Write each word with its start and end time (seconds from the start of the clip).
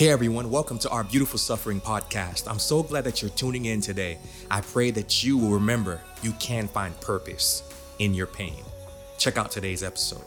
Hey 0.00 0.08
everyone, 0.08 0.50
welcome 0.50 0.78
to 0.78 0.88
our 0.88 1.04
Beautiful 1.04 1.38
Suffering 1.38 1.78
podcast. 1.78 2.48
I'm 2.48 2.58
so 2.58 2.82
glad 2.82 3.04
that 3.04 3.20
you're 3.20 3.30
tuning 3.32 3.66
in 3.66 3.82
today. 3.82 4.16
I 4.50 4.62
pray 4.62 4.90
that 4.92 5.22
you 5.22 5.36
will 5.36 5.50
remember 5.50 6.00
you 6.22 6.32
can 6.40 6.68
find 6.68 6.98
purpose 7.02 7.62
in 7.98 8.14
your 8.14 8.26
pain. 8.26 8.64
Check 9.18 9.36
out 9.36 9.50
today's 9.50 9.82
episode. 9.82 10.24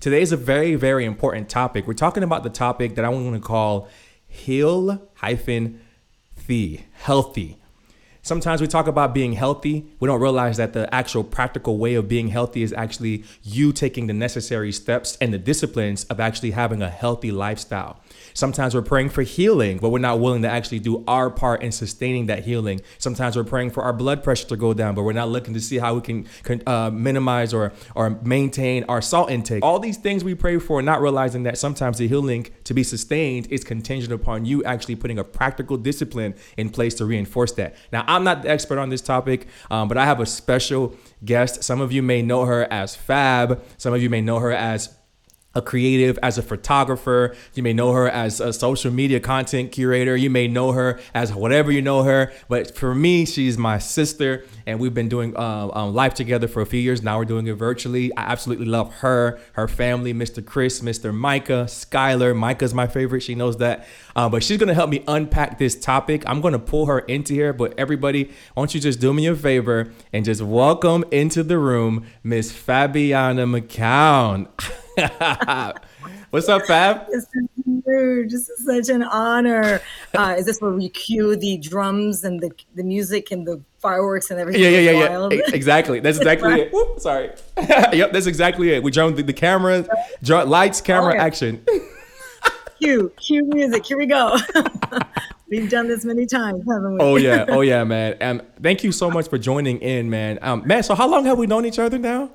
Today 0.00 0.22
is 0.22 0.32
a 0.32 0.36
very, 0.36 0.74
very 0.74 1.04
important 1.04 1.48
topic. 1.48 1.86
We're 1.86 1.94
talking 1.94 2.24
about 2.24 2.42
the 2.42 2.50
topic 2.50 2.96
that 2.96 3.04
I 3.04 3.10
want 3.10 3.34
to 3.34 3.40
call 3.40 3.88
heal 4.26 5.08
hyphen 5.14 5.82
the 6.48 6.80
healthy. 6.94 7.58
Sometimes 8.28 8.60
we 8.60 8.66
talk 8.66 8.86
about 8.86 9.14
being 9.14 9.32
healthy. 9.32 9.86
We 10.00 10.06
don't 10.06 10.20
realize 10.20 10.58
that 10.58 10.74
the 10.74 10.94
actual 10.94 11.24
practical 11.24 11.78
way 11.78 11.94
of 11.94 12.08
being 12.08 12.28
healthy 12.28 12.62
is 12.62 12.74
actually 12.74 13.24
you 13.42 13.72
taking 13.72 14.06
the 14.06 14.12
necessary 14.12 14.70
steps 14.70 15.16
and 15.18 15.32
the 15.32 15.38
disciplines 15.38 16.04
of 16.10 16.20
actually 16.20 16.50
having 16.50 16.82
a 16.82 16.90
healthy 16.90 17.30
lifestyle. 17.30 18.00
Sometimes 18.38 18.72
we're 18.72 18.82
praying 18.82 19.08
for 19.08 19.22
healing, 19.22 19.78
but 19.78 19.88
we're 19.88 19.98
not 19.98 20.20
willing 20.20 20.42
to 20.42 20.48
actually 20.48 20.78
do 20.78 21.02
our 21.08 21.28
part 21.28 21.60
in 21.60 21.72
sustaining 21.72 22.26
that 22.26 22.44
healing. 22.44 22.80
Sometimes 22.98 23.34
we're 23.34 23.42
praying 23.42 23.70
for 23.70 23.82
our 23.82 23.92
blood 23.92 24.22
pressure 24.22 24.46
to 24.46 24.56
go 24.56 24.72
down, 24.72 24.94
but 24.94 25.02
we're 25.02 25.12
not 25.12 25.28
looking 25.28 25.54
to 25.54 25.60
see 25.60 25.78
how 25.78 25.94
we 25.94 26.00
can, 26.00 26.24
uh, 26.64 26.88
minimize 26.88 27.52
or, 27.52 27.72
or 27.96 28.10
maintain 28.22 28.84
our 28.84 29.02
salt 29.02 29.28
intake. 29.28 29.64
All 29.64 29.80
these 29.80 29.96
things 29.96 30.22
we 30.22 30.36
pray 30.36 30.60
for, 30.60 30.80
not 30.82 31.00
realizing 31.00 31.42
that 31.42 31.58
sometimes 31.58 31.98
the 31.98 32.06
healing 32.06 32.46
to 32.62 32.74
be 32.74 32.84
sustained 32.84 33.48
is 33.50 33.64
contingent 33.64 34.12
upon 34.12 34.44
you 34.44 34.62
actually 34.62 34.94
putting 34.94 35.18
a 35.18 35.24
practical 35.24 35.76
discipline 35.76 36.36
in 36.56 36.70
place 36.70 36.94
to 36.94 37.06
reinforce 37.06 37.50
that. 37.54 37.74
Now, 37.90 38.04
I'm 38.06 38.22
not 38.22 38.42
the 38.42 38.50
expert 38.50 38.78
on 38.78 38.88
this 38.88 39.02
topic, 39.02 39.48
um, 39.68 39.88
but 39.88 39.98
I 39.98 40.04
have 40.04 40.20
a 40.20 40.26
special 40.26 40.94
guest. 41.24 41.64
Some 41.64 41.80
of 41.80 41.90
you 41.90 42.04
may 42.04 42.22
know 42.22 42.44
her 42.44 42.72
as 42.72 42.94
Fab. 42.94 43.60
Some 43.78 43.94
of 43.94 44.00
you 44.00 44.08
may 44.08 44.20
know 44.20 44.38
her 44.38 44.52
as 44.52 44.94
a 45.58 45.62
creative, 45.62 46.18
as 46.22 46.38
a 46.38 46.42
photographer. 46.42 47.36
You 47.54 47.62
may 47.62 47.72
know 47.72 47.92
her 47.92 48.08
as 48.08 48.40
a 48.40 48.52
social 48.52 48.90
media 48.90 49.20
content 49.20 49.72
curator. 49.72 50.16
You 50.16 50.30
may 50.30 50.48
know 50.48 50.72
her 50.72 50.98
as 51.14 51.34
whatever 51.34 51.70
you 51.70 51.82
know 51.82 52.04
her. 52.04 52.32
But 52.48 52.74
for 52.76 52.94
me, 52.94 53.26
she's 53.26 53.58
my 53.58 53.78
sister, 53.78 54.46
and 54.66 54.80
we've 54.80 54.94
been 54.94 55.08
doing 55.08 55.36
uh, 55.36 55.68
um, 55.72 55.94
life 55.94 56.14
together 56.14 56.48
for 56.48 56.62
a 56.62 56.66
few 56.66 56.80
years. 56.80 57.02
Now 57.02 57.18
we're 57.18 57.26
doing 57.26 57.46
it 57.46 57.54
virtually. 57.54 58.16
I 58.16 58.22
absolutely 58.22 58.66
love 58.66 58.94
her, 58.96 59.38
her 59.52 59.68
family, 59.68 60.14
Mr. 60.14 60.44
Chris, 60.44 60.80
Mr. 60.80 61.14
Micah, 61.14 61.66
Skylar. 61.68 62.34
Micah's 62.36 62.72
my 62.72 62.86
favorite. 62.86 63.20
She 63.22 63.34
knows 63.34 63.58
that. 63.58 63.86
Uh, 64.16 64.28
but 64.28 64.42
she's 64.42 64.58
gonna 64.58 64.74
help 64.74 64.90
me 64.90 65.04
unpack 65.06 65.58
this 65.58 65.78
topic. 65.78 66.22
I'm 66.26 66.40
gonna 66.40 66.58
pull 66.58 66.86
her 66.86 67.00
into 67.00 67.34
here. 67.34 67.52
But 67.52 67.74
everybody, 67.78 68.24
why 68.54 68.62
don't 68.62 68.74
you 68.74 68.80
just 68.80 69.00
do 69.00 69.12
me 69.12 69.26
a 69.26 69.34
favor 69.34 69.92
and 70.12 70.24
just 70.24 70.40
welcome 70.40 71.04
into 71.10 71.42
the 71.42 71.58
room 71.58 72.06
Miss 72.22 72.52
Fabiana 72.52 73.46
McKown. 73.48 74.48
What's 76.30 76.48
up, 76.48 76.66
Fab? 76.66 77.06
This 77.06 77.24
is 77.24 77.48
huge. 77.64 78.32
This 78.32 78.48
is 78.48 78.64
such 78.64 78.94
an 78.94 79.02
honor. 79.02 79.80
Uh, 80.14 80.34
is 80.38 80.46
this 80.46 80.58
where 80.60 80.72
we 80.72 80.88
cue 80.88 81.36
the 81.36 81.58
drums 81.58 82.24
and 82.24 82.40
the, 82.40 82.50
the 82.74 82.82
music 82.82 83.30
and 83.30 83.46
the 83.46 83.62
fireworks 83.78 84.30
and 84.30 84.40
everything? 84.40 84.62
Yeah, 84.62 84.70
yeah, 84.70 84.90
yeah, 84.90 85.28
yeah. 85.30 85.40
Exactly. 85.52 86.00
That's 86.00 86.16
exactly 86.18 86.62
it. 86.62 86.72
Whoop, 86.72 86.98
sorry. 86.98 87.30
yep, 87.92 88.12
that's 88.12 88.26
exactly 88.26 88.72
it. 88.72 88.82
We 88.82 88.90
drone 88.90 89.14
the, 89.14 89.22
the 89.22 89.34
camera, 89.34 89.86
draw, 90.22 90.42
lights, 90.42 90.80
camera, 90.80 91.14
oh, 91.14 91.20
action. 91.20 91.64
cue, 92.80 93.12
cue 93.20 93.44
music. 93.44 93.84
Here 93.84 93.98
we 93.98 94.06
go. 94.06 94.38
We've 95.50 95.70
done 95.70 95.88
this 95.88 96.06
many 96.06 96.24
times, 96.24 96.64
haven't 96.66 96.94
we? 96.94 96.98
Oh 97.00 97.16
yeah, 97.16 97.44
oh 97.48 97.60
yeah, 97.60 97.84
man. 97.84 98.16
Um, 98.22 98.42
thank 98.62 98.82
you 98.82 98.90
so 98.90 99.10
much 99.10 99.28
for 99.28 99.36
joining 99.36 99.78
in, 99.80 100.08
man. 100.08 100.38
Um, 100.40 100.66
man, 100.66 100.82
so 100.82 100.94
how 100.94 101.06
long 101.06 101.26
have 101.26 101.38
we 101.38 101.46
known 101.46 101.66
each 101.66 101.78
other 101.78 101.98
now? 101.98 102.30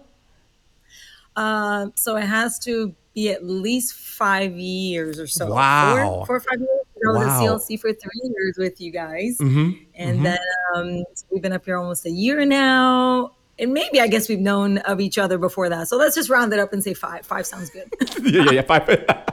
Uh, 1.35 1.87
so 1.95 2.15
it 2.15 2.25
has 2.25 2.59
to 2.59 2.95
be 3.13 3.29
at 3.29 3.45
least 3.45 3.93
five 3.93 4.57
years 4.57 5.19
or 5.19 5.27
so. 5.27 5.47
Wow. 5.53 5.95
Four, 5.95 6.25
four 6.25 6.35
or 6.37 6.39
five 6.39 6.59
years. 6.59 6.69
I 7.05 7.11
was 7.11 7.27
wow. 7.27 7.33
at 7.33 7.41
CLC 7.41 7.79
for 7.79 7.93
three 7.93 8.21
years 8.23 8.57
with 8.57 8.79
you 8.79 8.91
guys. 8.91 9.37
Mm-hmm. 9.39 9.71
And 9.95 10.15
mm-hmm. 10.15 10.23
then 10.23 10.39
um, 10.75 11.03
so 11.13 11.25
we've 11.31 11.41
been 11.41 11.53
up 11.53 11.65
here 11.65 11.77
almost 11.77 12.05
a 12.05 12.11
year 12.11 12.45
now. 12.45 13.35
And 13.59 13.73
maybe 13.73 13.99
I 13.99 14.07
guess 14.07 14.29
we've 14.29 14.39
known 14.39 14.79
of 14.79 14.99
each 14.99 15.17
other 15.17 15.37
before 15.37 15.69
that. 15.69 15.87
So 15.87 15.97
let's 15.97 16.15
just 16.15 16.29
round 16.29 16.53
it 16.53 16.59
up 16.59 16.73
and 16.73 16.83
say 16.83 16.93
five. 16.93 17.25
Five 17.25 17.45
sounds 17.45 17.69
good. 17.69 17.91
Yeah, 18.23 18.45
yeah, 18.45 18.51
yeah, 18.51 18.61
five. 18.61 18.87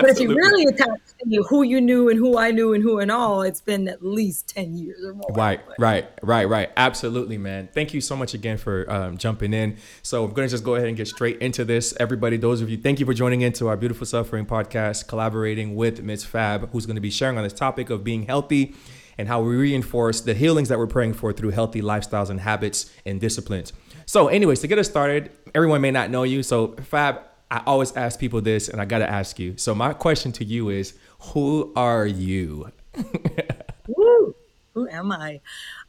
But 0.00 0.10
if 0.10 0.20
you 0.20 0.34
really 0.34 0.64
attach 0.64 0.88
to 1.30 1.42
who 1.44 1.62
you 1.62 1.80
knew 1.80 2.08
and 2.08 2.18
who 2.18 2.38
I 2.38 2.50
knew 2.50 2.72
and 2.72 2.82
who 2.82 2.98
and 2.98 3.10
all, 3.10 3.42
it's 3.42 3.60
been 3.60 3.88
at 3.88 4.02
least 4.02 4.48
10 4.48 4.74
years 4.74 5.04
or 5.04 5.12
more. 5.12 5.28
Right, 5.34 5.60
right, 5.78 6.08
right, 6.22 6.48
right. 6.48 6.70
Absolutely, 6.76 7.36
man. 7.36 7.68
Thank 7.72 7.92
you 7.92 8.00
so 8.00 8.16
much 8.16 8.32
again 8.32 8.56
for 8.56 8.90
um, 8.90 9.18
jumping 9.18 9.52
in. 9.52 9.76
So 10.02 10.24
I'm 10.24 10.32
going 10.32 10.48
to 10.48 10.50
just 10.50 10.64
go 10.64 10.76
ahead 10.76 10.88
and 10.88 10.96
get 10.96 11.08
straight 11.08 11.38
into 11.42 11.64
this. 11.64 11.94
Everybody, 12.00 12.38
those 12.38 12.62
of 12.62 12.70
you, 12.70 12.78
thank 12.78 13.00
you 13.00 13.06
for 13.06 13.12
joining 13.12 13.42
into 13.42 13.68
our 13.68 13.76
Beautiful 13.76 14.06
Suffering 14.06 14.46
podcast, 14.46 15.08
collaborating 15.08 15.76
with 15.76 16.02
Ms. 16.02 16.24
Fab, 16.24 16.70
who's 16.70 16.86
going 16.86 16.96
to 16.96 17.02
be 17.02 17.10
sharing 17.10 17.36
on 17.36 17.44
this 17.44 17.52
topic 17.52 17.90
of 17.90 18.02
being 18.02 18.22
healthy 18.22 18.74
and 19.18 19.28
how 19.28 19.42
we 19.42 19.54
reinforce 19.56 20.22
the 20.22 20.32
healings 20.32 20.68
that 20.70 20.78
we're 20.78 20.86
praying 20.86 21.12
for 21.12 21.32
through 21.32 21.50
healthy 21.50 21.82
lifestyles 21.82 22.30
and 22.30 22.40
habits 22.40 22.90
and 23.04 23.20
disciplines. 23.20 23.72
So, 24.06 24.28
anyways, 24.28 24.60
to 24.60 24.66
get 24.66 24.78
us 24.78 24.88
started, 24.88 25.30
everyone 25.54 25.80
may 25.82 25.90
not 25.90 26.10
know 26.10 26.22
you. 26.22 26.42
So, 26.42 26.68
Fab, 26.76 27.20
I 27.52 27.62
always 27.66 27.94
ask 27.98 28.18
people 28.18 28.40
this, 28.40 28.70
and 28.70 28.80
I 28.80 28.86
got 28.86 29.00
to 29.00 29.10
ask 29.10 29.38
you. 29.38 29.58
So 29.58 29.74
my 29.74 29.92
question 29.92 30.32
to 30.32 30.44
you 30.44 30.70
is, 30.70 30.94
who 31.20 31.70
are 31.76 32.06
you? 32.06 32.72
Woo, 33.88 34.34
who 34.72 34.88
am 34.88 35.12
I? 35.12 35.42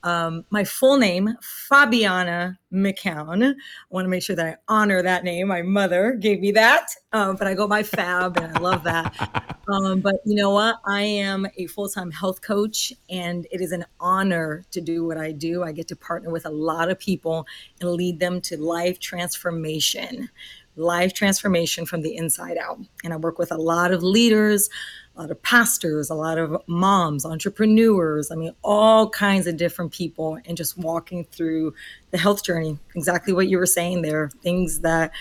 Um, 0.03 0.43
my 0.49 0.65
full 0.65 0.97
name, 0.97 1.37
Fabiana 1.41 2.57
McKown. 2.73 3.51
I 3.51 3.55
want 3.89 4.03
to 4.03 4.09
make 4.09 4.23
sure 4.23 4.35
that 4.35 4.45
I 4.45 4.55
honor 4.67 5.01
that 5.01 5.23
name. 5.23 5.47
My 5.47 5.61
mother 5.61 6.15
gave 6.19 6.41
me 6.41 6.51
that, 6.51 6.89
um, 7.13 7.37
but 7.37 7.47
I 7.47 7.53
go 7.53 7.65
by 7.65 7.81
Fab, 7.81 8.35
and 8.35 8.57
I 8.57 8.59
love 8.59 8.83
that. 8.83 9.49
Um, 9.65 10.01
but 10.01 10.15
you 10.25 10.35
know 10.35 10.49
what? 10.49 10.81
I 10.85 11.03
am 11.03 11.47
a 11.55 11.67
full 11.67 11.87
time 11.87 12.11
health 12.11 12.41
coach, 12.41 12.91
and 13.09 13.47
it 13.49 13.61
is 13.61 13.71
an 13.71 13.85
honor 13.97 14.65
to 14.71 14.81
do 14.81 15.05
what 15.05 15.17
I 15.17 15.31
do. 15.31 15.63
I 15.63 15.71
get 15.71 15.87
to 15.87 15.95
partner 15.95 16.31
with 16.31 16.45
a 16.45 16.49
lot 16.49 16.91
of 16.91 16.99
people 16.99 17.47
and 17.79 17.89
lead 17.91 18.19
them 18.19 18.41
to 18.41 18.57
life 18.57 18.99
transformation 18.99 20.29
life 20.75 21.13
transformation 21.13 21.85
from 21.85 22.01
the 22.01 22.15
inside 22.15 22.57
out. 22.57 22.79
And 23.03 23.13
I 23.13 23.17
work 23.17 23.37
with 23.37 23.51
a 23.51 23.57
lot 23.57 23.91
of 23.91 24.03
leaders, 24.03 24.69
a 25.15 25.21
lot 25.21 25.31
of 25.31 25.41
pastors, 25.43 26.09
a 26.09 26.15
lot 26.15 26.37
of 26.37 26.61
moms, 26.67 27.25
entrepreneurs, 27.25 28.31
I 28.31 28.35
mean, 28.35 28.53
all 28.63 29.09
kinds 29.09 29.45
of 29.47 29.57
different 29.57 29.91
people, 29.91 30.39
and 30.45 30.57
just 30.57 30.77
walking 30.77 31.25
through 31.25 31.73
the 32.11 32.17
health 32.17 32.43
journey. 32.43 32.79
Exactly 32.95 33.33
what 33.33 33.47
you 33.47 33.57
were 33.57 33.65
saying 33.65 34.01
there, 34.01 34.31
things 34.41 34.79
that 34.79 35.11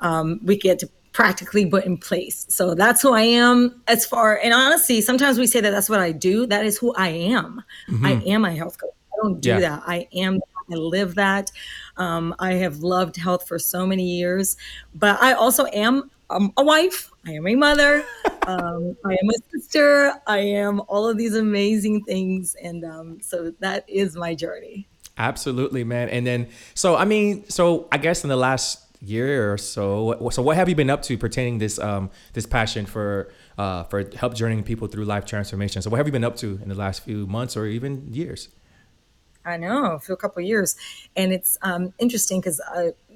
um, 0.00 0.40
we 0.42 0.56
get 0.56 0.78
to 0.78 0.88
practically 1.12 1.66
put 1.66 1.84
in 1.84 1.98
place. 1.98 2.46
So 2.48 2.74
that's 2.74 3.02
who 3.02 3.12
I 3.12 3.22
am 3.22 3.82
as 3.88 4.06
far, 4.06 4.38
and 4.38 4.54
honestly, 4.54 5.02
sometimes 5.02 5.38
we 5.38 5.46
say 5.46 5.60
that 5.60 5.70
that's 5.70 5.90
what 5.90 6.00
I 6.00 6.12
do. 6.12 6.46
That 6.46 6.64
is 6.64 6.78
who 6.78 6.94
I 6.94 7.08
am. 7.08 7.62
Mm-hmm. 7.90 8.06
I 8.06 8.12
am 8.26 8.44
a 8.46 8.52
health 8.52 8.78
coach. 8.78 8.90
I 9.12 9.16
don't 9.22 9.40
do 9.40 9.50
yeah. 9.50 9.60
that. 9.60 9.82
I 9.86 10.08
am 10.14 10.40
I 10.70 10.76
live 10.76 11.16
that. 11.16 11.50
Um, 11.96 12.34
I 12.38 12.54
have 12.54 12.78
loved 12.78 13.16
health 13.16 13.46
for 13.46 13.58
so 13.58 13.86
many 13.86 14.04
years, 14.04 14.56
but 14.94 15.22
I 15.22 15.32
also 15.32 15.66
am 15.66 16.10
um, 16.30 16.52
a 16.56 16.64
wife. 16.64 17.10
I 17.26 17.32
am 17.32 17.46
a 17.46 17.54
mother. 17.54 18.04
Um, 18.44 18.96
I 19.04 19.12
am 19.12 19.30
a 19.30 19.38
sister. 19.52 20.12
I 20.26 20.38
am 20.38 20.80
all 20.88 21.08
of 21.08 21.16
these 21.16 21.36
amazing 21.36 22.02
things. 22.02 22.56
And 22.60 22.84
um, 22.84 23.20
so 23.20 23.52
that 23.60 23.88
is 23.88 24.16
my 24.16 24.34
journey. 24.34 24.88
Absolutely, 25.16 25.84
man. 25.84 26.08
And 26.08 26.26
then, 26.26 26.48
so, 26.74 26.96
I 26.96 27.04
mean, 27.04 27.48
so 27.48 27.86
I 27.92 27.98
guess 27.98 28.24
in 28.24 28.30
the 28.30 28.36
last 28.36 28.84
year 29.00 29.52
or 29.52 29.58
so, 29.58 30.28
so 30.32 30.42
what 30.42 30.56
have 30.56 30.68
you 30.68 30.74
been 30.74 30.90
up 30.90 31.02
to 31.02 31.16
pertaining 31.16 31.58
this, 31.58 31.78
um, 31.78 32.10
this 32.32 32.44
passion 32.44 32.84
for, 32.84 33.32
uh, 33.58 33.84
for 33.84 34.10
help 34.16 34.34
journeying 34.34 34.64
people 34.64 34.88
through 34.88 35.04
life 35.04 35.24
transformation? 35.24 35.80
So 35.80 35.88
what 35.88 35.98
have 35.98 36.08
you 36.08 36.12
been 36.12 36.24
up 36.24 36.34
to 36.38 36.58
in 36.60 36.68
the 36.68 36.74
last 36.74 37.04
few 37.04 37.28
months 37.28 37.56
or 37.56 37.66
even 37.66 38.12
years? 38.12 38.48
I 39.44 39.56
know 39.56 39.98
for 39.98 40.12
a 40.12 40.16
couple 40.16 40.42
years, 40.42 40.76
and 41.16 41.32
it's 41.32 41.58
um, 41.62 41.92
interesting 41.98 42.40
because 42.40 42.60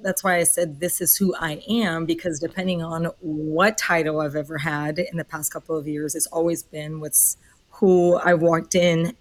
that's 0.01 0.23
why 0.23 0.37
I 0.37 0.43
said 0.43 0.79
this 0.79 1.01
is 1.01 1.15
who 1.15 1.35
I 1.35 1.63
am 1.69 2.05
because 2.05 2.39
depending 2.39 2.83
on 2.83 3.05
what 3.19 3.77
title 3.77 4.21
I've 4.21 4.35
ever 4.35 4.57
had 4.57 4.99
in 4.99 5.17
the 5.17 5.25
past 5.25 5.51
couple 5.51 5.77
of 5.77 5.87
years, 5.87 6.15
it's 6.15 6.27
always 6.27 6.63
been 6.63 6.99
what's 6.99 7.37
who 7.69 8.15
I 8.15 8.33
walked 8.33 8.75
in 8.75 9.15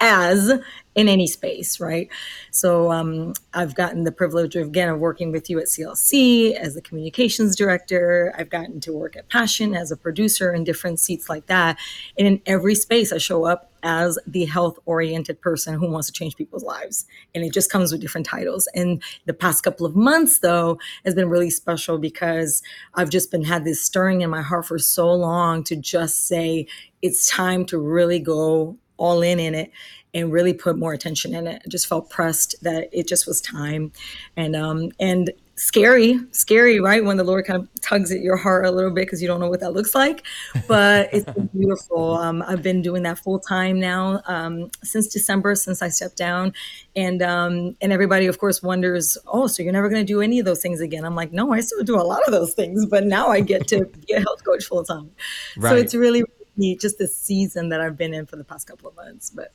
as 0.00 0.52
in 0.94 1.08
any 1.08 1.26
space, 1.26 1.80
right? 1.80 2.08
So 2.50 2.92
um, 2.92 3.32
I've 3.52 3.74
gotten 3.74 4.04
the 4.04 4.12
privilege 4.12 4.54
of 4.56 4.68
again 4.68 4.88
of 4.88 5.00
working 5.00 5.32
with 5.32 5.50
you 5.50 5.58
at 5.58 5.66
CLC 5.66 6.54
as 6.54 6.74
the 6.74 6.82
communications 6.82 7.56
director. 7.56 8.32
I've 8.38 8.50
gotten 8.50 8.80
to 8.80 8.92
work 8.92 9.16
at 9.16 9.28
Passion 9.28 9.74
as 9.74 9.90
a 9.90 9.96
producer 9.96 10.52
in 10.52 10.64
different 10.64 11.00
seats 11.00 11.28
like 11.28 11.46
that. 11.46 11.78
And 12.16 12.26
in 12.26 12.42
every 12.46 12.74
space, 12.74 13.12
I 13.12 13.18
show 13.18 13.44
up 13.44 13.72
as 13.82 14.18
the 14.26 14.46
health 14.46 14.78
oriented 14.86 15.40
person 15.40 15.74
who 15.74 15.90
wants 15.90 16.06
to 16.06 16.12
change 16.12 16.36
people's 16.36 16.64
lives. 16.64 17.06
And 17.34 17.44
it 17.44 17.52
just 17.52 17.70
comes 17.70 17.92
with 17.92 18.00
different 18.00 18.26
titles. 18.26 18.66
And 18.74 19.02
the 19.26 19.34
past 19.34 19.62
couple 19.62 19.84
of 19.84 19.94
months, 19.94 20.38
though, 20.38 20.78
has 21.04 21.14
been 21.14 21.28
really 21.28 21.50
special 21.50 21.98
because 21.98 22.62
I've 22.94 23.10
just 23.10 23.30
been 23.30 23.44
had 23.44 23.64
this 23.64 23.82
stirring 23.82 24.22
in 24.22 24.30
my 24.30 24.42
heart 24.42 24.66
for 24.66 24.78
so 24.78 25.12
long 25.12 25.64
to 25.64 25.76
just 25.76 26.26
say 26.26 26.66
it's 27.02 27.28
time 27.28 27.66
to 27.66 27.78
really 27.78 28.18
go 28.18 28.78
all 28.96 29.22
in 29.22 29.38
in 29.38 29.54
it 29.54 29.70
and 30.12 30.32
really 30.32 30.54
put 30.54 30.78
more 30.78 30.92
attention 30.92 31.34
in 31.34 31.46
it. 31.46 31.62
I 31.64 31.68
just 31.68 31.86
felt 31.86 32.08
pressed 32.08 32.54
that 32.62 32.88
it 32.92 33.08
just 33.08 33.26
was 33.26 33.40
time. 33.40 33.92
And 34.36 34.54
um 34.54 34.90
and 35.00 35.32
scary, 35.56 36.18
scary, 36.32 36.80
right? 36.80 37.04
When 37.04 37.16
the 37.16 37.24
Lord 37.24 37.46
kind 37.46 37.62
of 37.62 37.80
tugs 37.80 38.10
at 38.10 38.20
your 38.20 38.36
heart 38.36 38.66
a 38.66 38.70
little 38.70 38.90
bit 38.90 39.06
because 39.06 39.22
you 39.22 39.28
don't 39.28 39.40
know 39.40 39.48
what 39.48 39.60
that 39.60 39.72
looks 39.72 39.94
like. 39.94 40.26
But 40.66 41.10
it's 41.12 41.30
beautiful. 41.52 42.14
Um, 42.14 42.42
I've 42.46 42.62
been 42.62 42.82
doing 42.82 43.02
that 43.04 43.18
full 43.18 43.38
time 43.38 43.78
now 43.78 44.20
um, 44.26 44.70
since 44.82 45.06
December, 45.08 45.54
since 45.54 45.82
I 45.82 45.88
stepped 45.88 46.16
down, 46.16 46.52
and 46.96 47.22
um, 47.22 47.76
and 47.80 47.92
everybody, 47.92 48.26
of 48.26 48.38
course, 48.38 48.62
wonders, 48.62 49.16
oh, 49.26 49.46
so 49.46 49.62
you're 49.62 49.72
never 49.72 49.88
going 49.88 50.04
to 50.04 50.12
do 50.12 50.20
any 50.20 50.38
of 50.38 50.46
those 50.46 50.60
things 50.60 50.80
again? 50.80 51.04
I'm 51.04 51.14
like, 51.14 51.32
no, 51.32 51.52
I 51.52 51.60
still 51.60 51.82
do 51.84 51.96
a 51.96 52.02
lot 52.02 52.22
of 52.26 52.32
those 52.32 52.54
things, 52.54 52.86
but 52.86 53.04
now 53.04 53.28
I 53.28 53.40
get 53.40 53.68
to 53.68 53.84
be 53.84 54.12
a 54.12 54.20
health 54.20 54.44
coach 54.44 54.64
full 54.64 54.84
time. 54.84 55.10
Right. 55.56 55.70
So 55.70 55.76
it's 55.76 55.94
really 55.94 56.24
neat, 56.56 56.80
just 56.80 56.98
the 56.98 57.08
season 57.08 57.68
that 57.70 57.80
I've 57.80 57.96
been 57.96 58.14
in 58.14 58.26
for 58.26 58.36
the 58.36 58.44
past 58.44 58.66
couple 58.66 58.88
of 58.88 58.96
months. 58.96 59.30
But 59.30 59.52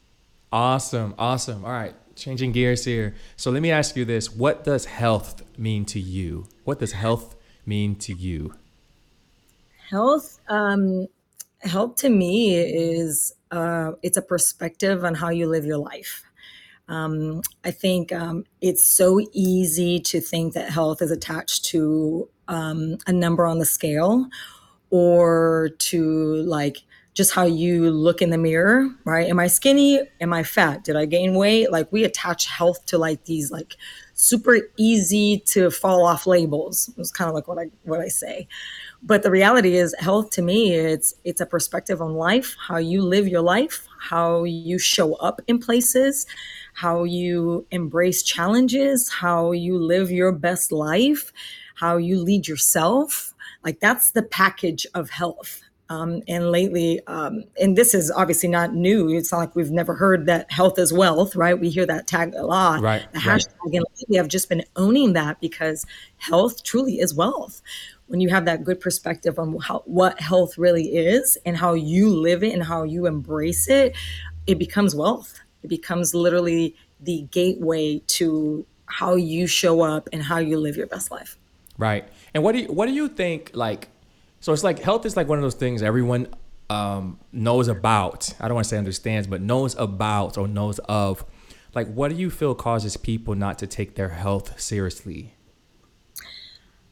awesome, 0.51 1.16
awesome. 1.18 1.66
All 1.66 1.72
right, 1.72 1.96
changing 2.16 2.51
gears 2.51 2.86
here. 2.86 3.16
So 3.38 3.51
let 3.51 3.62
me 3.62 3.72
ask 3.72 3.96
you 3.96 4.06
this: 4.06 4.31
What 4.31 4.63
does 4.63 4.86
health 4.86 5.44
mean 5.57 5.86
to 5.86 6.00
you? 6.00 6.48
What 6.63 6.80
does 6.80 6.94
health 6.94 7.36
mean 7.66 7.96
to 7.98 8.13
you? 8.13 8.54
Health, 9.90 10.40
um, 10.50 11.07
health 11.60 11.96
to 11.98 12.10
me 12.10 12.56
is 12.56 13.34
uh, 13.51 13.94
it's 14.04 14.18
a 14.18 14.22
perspective 14.22 15.04
on 15.04 15.16
how 15.16 15.30
you 15.30 15.48
live 15.48 15.66
your 15.66 15.78
life. 15.78 16.24
Um, 16.88 17.44
I 17.63 17.72
think 17.72 18.12
um, 18.12 18.46
it's 18.62 18.84
so 18.84 19.22
easy 19.31 20.00
to 20.00 20.19
think 20.19 20.54
that 20.54 20.72
health 20.72 21.01
is 21.04 21.12
attached 21.12 21.66
to 21.66 22.28
um, 22.48 22.98
a 23.06 23.13
number 23.13 23.46
on 23.46 23.60
the 23.60 23.66
scale 23.66 24.28
or 24.90 25.69
to 25.78 26.36
like 26.44 26.80
just 27.19 27.33
how 27.33 27.44
you 27.44 27.92
look 27.92 28.21
in 28.21 28.30
the 28.30 28.38
mirror, 28.38 28.89
right? 29.04 29.27
Am 29.27 29.39
I 29.39 29.48
skinny? 29.48 30.00
Am 30.21 30.31
I 30.31 30.42
fat? 30.42 30.86
Did 30.86 30.95
I 30.95 31.04
gain 31.04 31.33
weight? 31.33 31.69
Like 31.69 31.92
we 31.92 32.06
attach 32.06 32.45
health 32.45 32.86
to 32.86 32.98
like 32.98 33.25
these 33.25 33.51
like 33.51 33.75
super 34.13 34.57
easy 34.77 35.39
to 35.48 35.69
fall 35.69 36.06
off 36.06 36.25
labels. 36.25 36.89
It's 36.98 37.12
kind 37.12 37.27
of 37.27 37.36
like 37.36 37.45
what 37.50 37.60
I 37.60 37.71
what 37.83 38.00
I 38.00 38.07
say. 38.07 38.48
But 39.04 39.24
the 39.24 39.31
reality 39.31 39.75
is 39.75 39.94
health 40.00 40.30
to 40.31 40.42
me 40.42 40.74
it's 40.74 41.13
it's 41.25 41.42
a 41.42 41.45
perspective 41.45 42.01
on 42.01 42.13
life, 42.13 42.56
how 42.69 42.77
you 42.77 43.01
live 43.01 43.27
your 43.27 43.42
life, 43.42 43.86
how 44.00 44.45
you 44.45 44.80
show 44.80 45.15
up 45.15 45.42
in 45.45 45.60
places, 45.60 46.25
how 46.74 47.04
you 47.04 47.68
embrace 47.72 48.24
challenges, 48.24 49.10
how 49.10 49.51
you 49.51 49.77
live 49.77 50.10
your 50.10 50.31
best 50.31 50.72
life, 50.72 51.33
how 51.75 51.98
you 51.98 52.18
lead 52.18 52.48
yourself. 52.48 53.33
Like 53.65 53.81
that's 53.81 54.12
the 54.12 54.24
package 54.24 54.88
of 54.94 55.10
health. 55.10 55.63
Um, 55.89 56.21
and 56.27 56.51
lately, 56.51 57.01
um, 57.07 57.45
and 57.59 57.75
this 57.75 57.95
is 57.95 58.12
obviously 58.12 58.47
not 58.47 58.75
new. 58.75 59.09
It's 59.09 59.31
not 59.31 59.39
like 59.39 59.56
we've 59.56 59.71
never 59.71 59.95
heard 59.95 60.27
that 60.27 60.51
health 60.51 60.77
is 60.77 60.94
wealth, 60.94 61.36
right? 61.36 61.59
We 61.59 61.69
hear 61.69 61.88
that 61.88 62.06
tag 62.06 62.36
a 62.36 62.45
lot. 62.45 62.81
Right. 62.81 63.12
The 63.12 63.19
hashtag, 63.19 63.53
right. 63.65 63.74
and 63.74 63.86
lately 64.00 64.19
I've 64.19 64.27
just 64.27 64.50
been 64.50 64.63
owning 64.75 65.13
that 65.13 65.41
because 65.41 65.86
health 66.18 66.63
truly 66.63 67.00
is 67.00 67.15
wealth. 67.15 67.63
When 68.06 68.19
you 68.19 68.30
have 68.30 68.45
that 68.45 68.63
good 68.63 68.80
perspective 68.80 69.39
on 69.39 69.57
how, 69.59 69.81
what 69.86 70.19
health 70.19 70.57
really 70.59 70.95
is 70.95 71.38
and 71.44 71.57
how 71.57 71.74
you 71.74 72.09
live 72.09 72.44
it 72.44 72.53
and 72.53 72.63
how 72.63 72.83
you 72.83 73.07
embrace 73.07 73.68
it, 73.68 73.95
it 74.45 74.59
becomes 74.59 74.95
wealth. 74.95 75.39
It 75.63 75.68
becomes 75.69 76.13
literally 76.13 76.75
the 77.00 77.27
gateway 77.31 78.00
to 78.07 78.65
how 78.86 79.15
you 79.15 79.47
show 79.47 79.81
up 79.81 80.09
and 80.12 80.21
how 80.21 80.38
you 80.38 80.59
live 80.59 80.75
your 80.75 80.88
best 80.88 81.12
life. 81.12 81.38
Right. 81.77 82.07
And 82.33 82.44
what 82.44 82.51
do 82.51 82.59
you 82.59 82.68
what 82.68 82.88
do 82.88 82.94
you 82.94 83.07
think 83.07 83.51
like 83.53 83.89
so 84.39 84.53
it's 84.53 84.63
like 84.63 84.80
health 84.80 85.06
is 85.06 85.18
like 85.18 85.27
one 85.27 85.38
of 85.38 85.44
those 85.44 85.56
things 85.56 85.81
everyone 85.81 86.27
um, 86.69 87.19
knows 87.31 87.68
about. 87.68 88.33
I 88.39 88.47
don't 88.47 88.56
want 88.56 88.65
to 88.65 88.69
say 88.69 88.77
understands, 88.77 89.27
but 89.27 89.41
knows 89.41 89.75
about 89.75 90.38
or 90.38 90.47
knows 90.47 90.80
of. 90.80 91.25
Like, 91.75 91.91
what 91.94 92.09
do 92.09 92.15
you 92.15 92.30
feel 92.30 92.56
causes 92.56 92.97
people 92.97 93.36
not 93.36 93.59
to 93.59 93.68
take 93.68 93.95
their 93.95 94.09
health 94.09 94.59
seriously? 94.59 95.33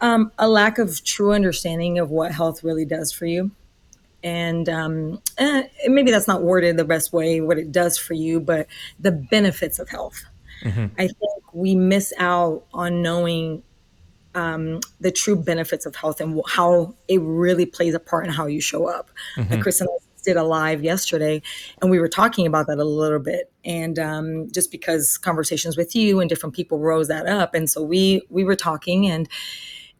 Um, 0.01 0.31
a 0.37 0.47
lack 0.47 0.77
of 0.77 1.03
true 1.03 1.33
understanding 1.33 1.97
of 1.97 2.11
what 2.11 2.31
health 2.31 2.63
really 2.63 2.85
does 2.85 3.11
for 3.11 3.25
you. 3.25 3.51
And 4.23 4.67
um, 4.69 5.21
eh, 5.37 5.63
maybe 5.87 6.11
that's 6.11 6.27
not 6.27 6.43
worded 6.43 6.77
the 6.77 6.85
best 6.85 7.13
way, 7.13 7.41
what 7.41 7.57
it 7.57 7.71
does 7.71 7.97
for 7.97 8.13
you, 8.13 8.39
but 8.39 8.67
the 8.99 9.11
benefits 9.11 9.79
of 9.79 9.89
health. 9.89 10.23
Mm-hmm. 10.63 10.85
I 10.97 11.07
think 11.07 11.53
we 11.53 11.75
miss 11.75 12.13
out 12.17 12.65
on 12.73 13.01
knowing 13.01 13.63
um, 14.37 14.79
the 14.99 15.11
true 15.11 15.35
benefits 15.35 15.87
of 15.87 15.95
health 15.95 16.21
and 16.21 16.39
how 16.47 16.93
it 17.07 17.19
really 17.21 17.65
plays 17.65 17.95
a 17.95 17.99
part 17.99 18.25
in 18.25 18.31
how 18.31 18.45
you 18.45 18.61
show 18.61 18.87
up. 18.87 19.09
Mm-hmm. 19.35 19.51
Like 19.51 19.61
Chris 19.63 19.81
and 19.81 19.89
I 19.89 19.97
did 20.23 20.37
a 20.37 20.43
live 20.43 20.83
yesterday, 20.83 21.41
and 21.81 21.89
we 21.89 21.99
were 21.99 22.07
talking 22.07 22.45
about 22.45 22.67
that 22.67 22.77
a 22.77 22.83
little 22.83 23.19
bit. 23.19 23.51
And 23.65 23.97
um, 23.97 24.51
just 24.51 24.71
because 24.71 25.17
conversations 25.17 25.75
with 25.75 25.95
you 25.95 26.19
and 26.19 26.29
different 26.29 26.55
people 26.55 26.77
rose 26.77 27.07
that 27.07 27.25
up, 27.25 27.55
and 27.55 27.67
so 27.67 27.81
we 27.81 28.21
we 28.29 28.43
were 28.43 28.55
talking, 28.55 29.07
and 29.07 29.27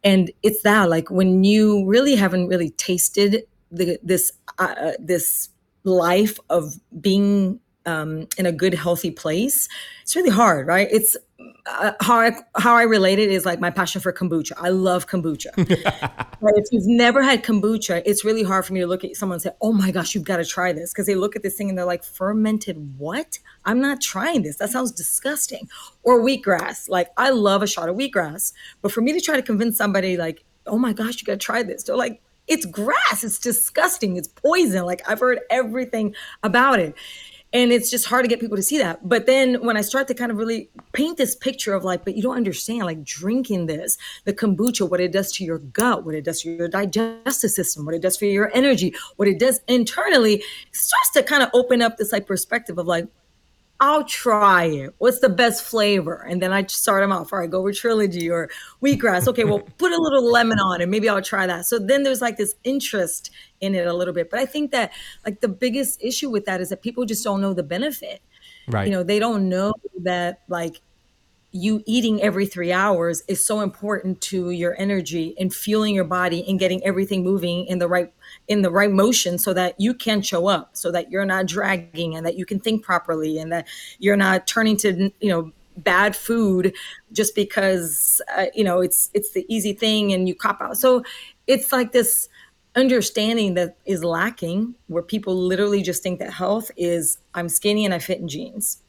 and 0.04 0.30
it's 0.44 0.62
that 0.62 0.88
like 0.88 1.10
when 1.10 1.42
you 1.42 1.84
really 1.84 2.14
haven't 2.14 2.46
really 2.46 2.70
tasted 2.70 3.42
the 3.72 3.98
this 4.04 4.30
uh, 4.58 4.92
this 5.00 5.48
life 5.82 6.38
of 6.48 6.74
being 7.00 7.58
um, 7.88 8.28
in 8.36 8.46
a 8.46 8.52
good 8.52 8.74
healthy 8.74 9.10
place 9.10 9.68
it's 10.02 10.14
really 10.16 10.30
hard 10.30 10.66
right 10.66 10.88
it's 10.90 11.16
uh, 11.66 11.92
how 12.00 12.18
I 12.18 12.32
how 12.56 12.74
I 12.74 12.82
relate 12.82 13.18
it 13.18 13.30
is 13.30 13.44
like 13.46 13.60
my 13.60 13.70
passion 13.70 14.00
for 14.00 14.12
kombucha. 14.12 14.52
I 14.56 14.70
love 14.70 15.06
kombucha. 15.06 15.54
but 16.40 16.52
if 16.56 16.66
you've 16.72 16.86
never 16.86 17.22
had 17.22 17.44
kombucha, 17.44 18.02
it's 18.04 18.24
really 18.24 18.42
hard 18.42 18.66
for 18.66 18.72
me 18.72 18.80
to 18.80 18.86
look 18.86 19.04
at 19.04 19.14
someone 19.16 19.36
and 19.36 19.42
say, 19.42 19.50
"Oh 19.60 19.72
my 19.72 19.90
gosh, 19.90 20.14
you've 20.14 20.24
got 20.24 20.38
to 20.38 20.44
try 20.44 20.72
this," 20.72 20.92
because 20.92 21.06
they 21.06 21.14
look 21.14 21.36
at 21.36 21.42
this 21.42 21.56
thing 21.56 21.68
and 21.68 21.78
they're 21.78 21.84
like, 21.84 22.04
"Fermented 22.04 22.98
what? 22.98 23.38
I'm 23.64 23.80
not 23.80 24.00
trying 24.00 24.42
this. 24.42 24.56
That 24.56 24.70
sounds 24.70 24.92
disgusting." 24.92 25.68
Or 26.02 26.20
wheatgrass. 26.20 26.88
Like 26.88 27.08
I 27.16 27.30
love 27.30 27.62
a 27.62 27.66
shot 27.66 27.88
of 27.88 27.96
wheatgrass, 27.96 28.52
but 28.82 28.92
for 28.92 29.00
me 29.00 29.12
to 29.12 29.20
try 29.20 29.36
to 29.36 29.42
convince 29.42 29.76
somebody 29.76 30.16
like, 30.16 30.44
"Oh 30.66 30.78
my 30.78 30.92
gosh, 30.92 31.20
you 31.20 31.26
got 31.26 31.32
to 31.34 31.38
try 31.38 31.62
this," 31.62 31.84
they're 31.84 31.96
like, 31.96 32.20
"It's 32.46 32.66
grass. 32.66 33.22
It's 33.22 33.38
disgusting. 33.38 34.16
It's 34.16 34.28
poison." 34.28 34.84
Like 34.86 35.08
I've 35.08 35.20
heard 35.20 35.40
everything 35.50 36.14
about 36.42 36.80
it 36.80 36.94
and 37.52 37.72
it's 37.72 37.90
just 37.90 38.06
hard 38.06 38.24
to 38.24 38.28
get 38.28 38.40
people 38.40 38.56
to 38.56 38.62
see 38.62 38.78
that. 38.78 39.08
But 39.08 39.26
then 39.26 39.64
when 39.64 39.76
i 39.76 39.80
start 39.80 40.08
to 40.08 40.14
kind 40.14 40.30
of 40.30 40.36
really 40.36 40.70
paint 40.92 41.16
this 41.16 41.34
picture 41.34 41.74
of 41.74 41.84
like 41.84 42.04
but 42.04 42.16
you 42.16 42.22
don't 42.22 42.36
understand 42.36 42.84
like 42.84 43.02
drinking 43.04 43.66
this 43.66 43.96
the 44.24 44.32
kombucha 44.32 44.88
what 44.88 45.00
it 45.00 45.12
does 45.12 45.32
to 45.32 45.44
your 45.44 45.58
gut 45.58 46.04
what 46.04 46.14
it 46.14 46.24
does 46.24 46.42
to 46.42 46.50
your 46.50 46.68
digestive 46.68 47.50
system 47.50 47.84
what 47.84 47.94
it 47.94 48.02
does 48.02 48.16
for 48.16 48.24
your 48.24 48.50
energy 48.54 48.94
what 49.16 49.28
it 49.28 49.38
does 49.38 49.60
internally 49.68 50.42
starts 50.72 51.10
to 51.10 51.22
kind 51.22 51.42
of 51.42 51.50
open 51.54 51.82
up 51.82 51.96
this 51.96 52.12
like 52.12 52.26
perspective 52.26 52.78
of 52.78 52.86
like 52.86 53.06
I'll 53.80 54.04
try 54.04 54.64
it. 54.64 54.94
What's 54.98 55.20
the 55.20 55.28
best 55.28 55.62
flavor? 55.62 56.26
And 56.28 56.42
then 56.42 56.52
I 56.52 56.66
start 56.66 57.02
them 57.02 57.12
off. 57.12 57.32
All 57.32 57.38
right, 57.38 57.48
go 57.48 57.62
with 57.62 57.76
trilogy 57.76 58.28
or 58.28 58.50
wheatgrass. 58.82 59.28
Okay, 59.28 59.44
well, 59.44 59.60
put 59.78 59.92
a 59.92 59.96
little 59.96 60.30
lemon 60.30 60.58
on 60.58 60.80
it. 60.80 60.88
Maybe 60.88 61.08
I'll 61.08 61.22
try 61.22 61.46
that. 61.46 61.66
So 61.66 61.78
then 61.78 62.02
there's 62.02 62.20
like 62.20 62.36
this 62.36 62.56
interest 62.64 63.30
in 63.60 63.76
it 63.76 63.86
a 63.86 63.92
little 63.92 64.14
bit. 64.14 64.30
But 64.30 64.40
I 64.40 64.46
think 64.46 64.72
that 64.72 64.92
like 65.24 65.40
the 65.40 65.48
biggest 65.48 66.02
issue 66.02 66.28
with 66.28 66.44
that 66.46 66.60
is 66.60 66.70
that 66.70 66.82
people 66.82 67.04
just 67.04 67.22
don't 67.22 67.40
know 67.40 67.54
the 67.54 67.62
benefit. 67.62 68.20
Right. 68.66 68.86
You 68.86 68.92
know, 68.92 69.04
they 69.04 69.20
don't 69.20 69.48
know 69.48 69.72
that 70.02 70.42
like 70.48 70.80
you 71.50 71.82
eating 71.86 72.20
every 72.20 72.44
three 72.44 72.72
hours 72.72 73.22
is 73.26 73.44
so 73.44 73.60
important 73.60 74.20
to 74.20 74.50
your 74.50 74.78
energy 74.78 75.34
and 75.38 75.54
fueling 75.54 75.94
your 75.94 76.04
body 76.04 76.44
and 76.46 76.58
getting 76.58 76.84
everything 76.84 77.24
moving 77.24 77.66
in 77.66 77.78
the 77.78 77.88
right 77.88 78.12
in 78.48 78.60
the 78.62 78.70
right 78.70 78.90
motion 78.90 79.38
so 79.38 79.54
that 79.54 79.74
you 79.80 79.94
can 79.94 80.20
show 80.20 80.46
up 80.46 80.76
so 80.76 80.92
that 80.92 81.10
you're 81.10 81.24
not 81.24 81.46
dragging 81.46 82.14
and 82.14 82.26
that 82.26 82.36
you 82.36 82.44
can 82.44 82.60
think 82.60 82.84
properly 82.84 83.38
and 83.38 83.50
that 83.50 83.66
you're 83.98 84.16
not 84.16 84.46
turning 84.46 84.76
to 84.76 85.10
you 85.20 85.28
know 85.28 85.50
bad 85.78 86.14
food 86.14 86.74
just 87.12 87.34
because 87.34 88.20
uh, 88.36 88.46
you 88.54 88.64
know 88.64 88.80
it's 88.80 89.10
it's 89.14 89.32
the 89.32 89.46
easy 89.48 89.72
thing 89.72 90.12
and 90.12 90.28
you 90.28 90.34
cop 90.34 90.60
out. 90.60 90.76
So 90.76 91.02
it's 91.46 91.72
like 91.72 91.92
this 91.92 92.28
understanding 92.76 93.54
that 93.54 93.76
is 93.86 94.04
lacking 94.04 94.74
where 94.88 95.02
people 95.02 95.34
literally 95.34 95.82
just 95.82 96.02
think 96.02 96.18
that 96.18 96.32
health 96.32 96.70
is 96.76 97.18
i'm 97.34 97.48
skinny 97.48 97.84
and 97.84 97.94
i 97.94 97.98
fit 97.98 98.20
in 98.20 98.28
jeans 98.28 98.82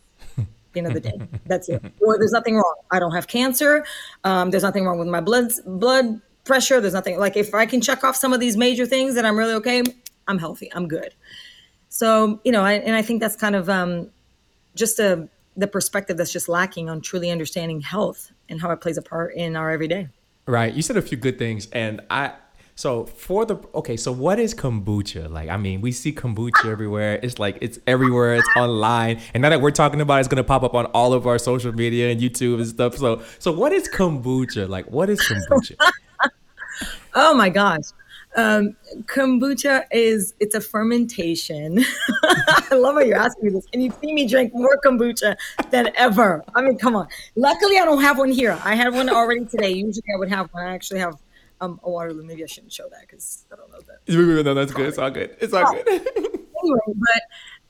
the 0.84 0.88
end 0.90 0.98
of 0.98 1.04
the 1.04 1.10
day. 1.10 1.40
That's 1.46 1.70
it. 1.70 1.84
Or 2.02 2.18
there's 2.18 2.32
nothing 2.32 2.56
wrong. 2.56 2.76
I 2.92 3.00
don't 3.00 3.14
have 3.14 3.28
cancer. 3.28 3.86
Um, 4.24 4.52
there's 4.52 4.64
nothing 4.64 4.86
wrong 4.86 5.00
with 5.00 5.08
my 5.08 5.22
blood 5.22 5.52
blood 5.66 6.22
pressure. 6.44 6.82
There's 6.82 6.94
nothing 6.94 7.20
like 7.20 7.38
if 7.38 7.54
I 7.54 7.66
can 7.66 7.82
check 7.82 8.04
off 8.04 8.16
some 8.16 8.34
of 8.34 8.40
these 8.40 8.58
major 8.58 8.86
things 8.86 9.16
that 9.16 9.26
I'm 9.26 9.38
really 9.38 9.54
okay, 9.56 9.84
I'm 10.28 10.40
healthy. 10.40 10.72
I'm 10.74 10.88
good. 10.88 11.14
So 11.90 12.40
you 12.44 12.52
know, 12.52 12.64
I, 12.64 12.74
and 12.74 12.96
I 12.96 13.02
think 13.02 13.20
that's 13.20 13.36
kind 13.36 13.56
of 13.56 13.70
um, 13.70 14.10
just 14.76 15.00
a 15.00 15.28
the 15.58 15.68
perspective 15.68 16.18
that's 16.18 16.32
just 16.32 16.48
lacking 16.48 16.90
on 16.90 17.02
truly 17.02 17.30
understanding 17.30 17.82
health 17.82 18.32
and 18.48 18.62
how 18.62 18.72
it 18.72 18.80
plays 18.80 18.98
a 18.98 19.02
part 19.02 19.36
in 19.36 19.56
our 19.56 19.70
everyday. 19.70 20.08
Right. 20.46 20.74
You 20.74 20.82
said 20.82 20.98
a 20.98 21.02
few 21.02 21.18
good 21.18 21.38
things, 21.38 21.68
and 21.72 22.02
I 22.10 22.34
so 22.80 23.04
for 23.08 23.46
the 23.46 23.58
okay, 23.76 23.98
so 23.98 24.10
what 24.10 24.40
is 24.40 24.56
kombucha? 24.56 25.30
Like, 25.30 25.50
I 25.50 25.58
mean, 25.58 25.82
we 25.82 25.92
see 25.92 26.14
kombucha 26.14 26.72
everywhere. 26.72 27.20
It's 27.22 27.38
like 27.38 27.58
it's 27.60 27.78
everywhere. 27.86 28.36
It's 28.36 28.48
online, 28.56 29.20
and 29.34 29.42
now 29.42 29.50
that 29.50 29.60
we're 29.60 29.72
talking 29.72 30.00
about, 30.00 30.16
it, 30.16 30.20
it's 30.22 30.30
gonna 30.30 30.46
pop 30.46 30.64
up 30.64 30.74
on 30.74 30.86
all 30.86 31.12
of 31.12 31.28
our 31.28 31.38
social 31.38 31.74
media 31.74 32.10
and 32.10 32.22
YouTube 32.22 32.56
and 32.56 32.68
stuff. 32.68 32.96
So, 32.96 33.22
so 33.38 33.52
what 33.52 33.74
is 33.74 33.90
kombucha? 33.90 34.70
Like, 34.70 34.90
what 34.90 35.10
is 35.10 35.20
kombucha? 35.20 35.76
oh 37.16 37.34
my 37.34 37.50
gosh, 37.50 37.84
Um, 38.38 38.78
kombucha 39.08 39.84
is 39.92 40.34
it's 40.40 40.56
a 40.56 40.62
fermentation. 40.62 41.80
I 42.24 42.76
love 42.76 42.96
how 42.96 43.02
you're 43.02 43.18
asking 43.18 43.44
me 43.44 43.50
this. 43.50 43.66
And 43.74 43.84
you 43.84 43.94
see 44.00 44.14
me 44.14 44.26
drink 44.26 44.54
more 44.54 44.80
kombucha 44.86 45.36
than 45.70 45.92
ever. 45.98 46.46
I 46.56 46.62
mean, 46.62 46.78
come 46.78 46.96
on. 46.96 47.10
Luckily, 47.36 47.78
I 47.78 47.84
don't 47.84 48.02
have 48.02 48.18
one 48.18 48.32
here. 48.32 48.58
I 48.64 48.76
had 48.76 48.94
one 48.94 49.10
already 49.10 49.44
today. 49.44 49.72
Usually, 49.72 50.14
I 50.16 50.18
would 50.18 50.30
have 50.30 50.48
one. 50.54 50.64
I 50.64 50.74
actually 50.74 51.02
have 51.02 51.16
um, 51.62 51.80
a 51.84 51.90
Waterloo. 51.90 52.24
Maybe 52.24 52.44
I 52.44 52.48
shouldn't 52.48 52.74
show 52.74 52.88
that 52.90 53.02
because 53.02 53.46
I 53.52 53.56
don't 53.56 53.72
know 53.72 53.80
that. 53.88 54.44
No, 54.46 54.54
that's 54.54 54.72
good. 54.72 54.88
It's 54.88 54.98
all 54.98 55.12
good. 55.12 55.36
It's 55.40 55.54
all 55.54 55.72
good. 55.74 55.88
anyway, 55.90 56.80
but 56.96 57.22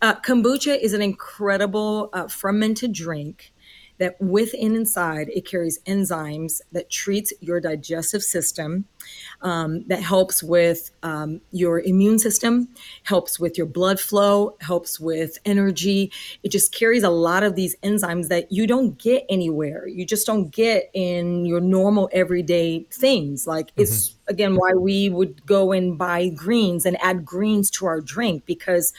uh, 0.01 0.15
kombucha 0.21 0.77
is 0.79 0.93
an 0.93 1.01
incredible 1.01 2.09
uh, 2.13 2.27
fermented 2.27 2.93
drink 2.93 3.53
that 3.99 4.19
within 4.19 4.75
inside 4.75 5.29
it 5.29 5.45
carries 5.45 5.79
enzymes 5.79 6.61
that 6.71 6.89
treats 6.89 7.31
your 7.39 7.59
digestive 7.59 8.23
system 8.23 8.85
um, 9.41 9.85
that 9.87 10.01
helps 10.01 10.43
with 10.43 10.91
um, 11.03 11.41
your 11.51 11.79
immune 11.79 12.19
system 12.19 12.67
helps 13.03 13.39
with 13.39 13.57
your 13.57 13.67
blood 13.67 13.99
flow 13.99 14.55
helps 14.61 14.99
with 14.99 15.37
energy. 15.45 16.11
It 16.43 16.51
just 16.51 16.73
carries 16.73 17.03
a 17.03 17.09
lot 17.09 17.43
of 17.43 17.55
these 17.55 17.75
enzymes 17.77 18.27
that 18.29 18.51
you 18.51 18.67
don't 18.67 18.97
get 18.97 19.25
anywhere. 19.29 19.87
You 19.87 20.05
just 20.05 20.27
don't 20.27 20.49
get 20.49 20.89
in 20.93 21.45
your 21.45 21.61
normal 21.61 22.09
everyday 22.11 22.85
things. 22.91 23.47
Like 23.47 23.67
mm-hmm. 23.67 23.81
it's 23.81 24.15
again 24.27 24.55
why 24.55 24.73
we 24.73 25.09
would 25.09 25.45
go 25.45 25.71
and 25.71 25.97
buy 25.97 26.29
greens 26.29 26.85
and 26.85 26.97
add 27.01 27.25
greens 27.25 27.71
to 27.71 27.85
our 27.85 28.01
drink 28.01 28.45
because 28.45 28.93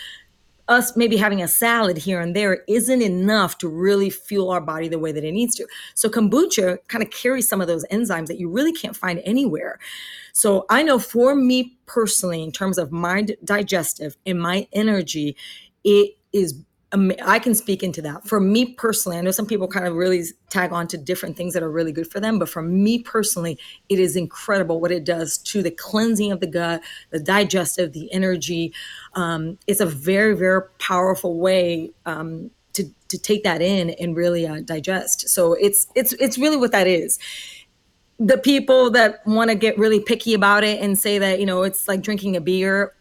us 0.70 0.96
maybe 0.96 1.16
having 1.16 1.42
a 1.42 1.48
salad 1.48 1.98
here 1.98 2.20
and 2.20 2.34
there 2.34 2.62
isn't 2.68 3.02
enough 3.02 3.58
to 3.58 3.68
really 3.68 4.08
fuel 4.08 4.50
our 4.50 4.60
body 4.60 4.88
the 4.88 4.98
way 4.98 5.12
that 5.12 5.24
it 5.24 5.32
needs 5.32 5.54
to. 5.56 5.66
So 5.94 6.08
kombucha 6.08 6.78
kind 6.86 7.02
of 7.02 7.10
carries 7.10 7.48
some 7.48 7.60
of 7.60 7.66
those 7.66 7.84
enzymes 7.86 8.28
that 8.28 8.38
you 8.38 8.48
really 8.48 8.72
can't 8.72 8.96
find 8.96 9.20
anywhere. 9.24 9.78
So 10.32 10.64
I 10.70 10.82
know 10.84 11.00
for 11.00 11.34
me 11.34 11.76
personally, 11.86 12.42
in 12.42 12.52
terms 12.52 12.78
of 12.78 12.92
my 12.92 13.26
digestive 13.44 14.16
and 14.24 14.40
my 14.40 14.68
energy, 14.72 15.36
it 15.82 16.12
is 16.32 16.54
I 16.92 17.38
can 17.38 17.54
speak 17.54 17.85
into 17.85 18.02
that. 18.02 18.26
For 18.26 18.40
me 18.40 18.75
personally, 18.75 19.16
I 19.16 19.20
know 19.20 19.30
some 19.30 19.47
people 19.47 19.68
kind 19.68 19.87
of 19.87 19.94
really 19.94 20.25
tag 20.49 20.73
on 20.73 20.88
to 20.88 20.99
different 20.99 21.37
things 21.37 21.54
that 21.54 21.62
are 21.62 21.70
really 21.70 21.92
good 21.92 22.11
for 22.11 22.18
them, 22.18 22.38
but 22.40 22.49
for 22.49 22.62
me 22.62 22.99
personally, 22.99 23.59
it 23.88 24.00
is 24.00 24.16
incredible 24.16 24.80
what 24.80 24.90
it 24.90 25.04
does 25.04 25.38
to 25.38 25.62
the 25.62 25.70
cleansing 25.70 26.32
of 26.32 26.40
the 26.40 26.49
gut, 26.49 26.82
the 27.11 27.20
digestive, 27.20 27.92
the 27.92 28.12
energy. 28.12 28.75
Um, 29.14 29.56
it's 29.68 29.80
a 29.80 29.87
very, 29.87 30.35
very 30.35 30.62
powerful 30.78 31.38
way 31.38 31.92
um, 32.06 32.50
to 32.73 32.85
to 33.09 33.18
take 33.18 33.44
that 33.44 33.62
in 33.62 33.90
and 33.90 34.16
really 34.16 34.47
uh, 34.47 34.61
digest. 34.61 35.28
So 35.28 35.52
it's 35.52 35.87
it's 35.94 36.12
it's 36.14 36.38
really 36.38 36.56
what 36.56 36.73
that 36.73 36.88
is. 36.88 37.20
The 38.18 38.37
people 38.37 38.90
that 38.90 39.25
want 39.26 39.50
to 39.50 39.54
get 39.54 39.78
really 39.78 40.00
picky 40.00 40.35
about 40.35 40.64
it 40.64 40.80
and 40.82 40.99
say 40.99 41.18
that 41.18 41.38
you 41.38 41.47
know 41.47 41.62
it's 41.62 41.87
like 41.87 42.02
drinking 42.02 42.35
a 42.35 42.40
beer, 42.40 42.94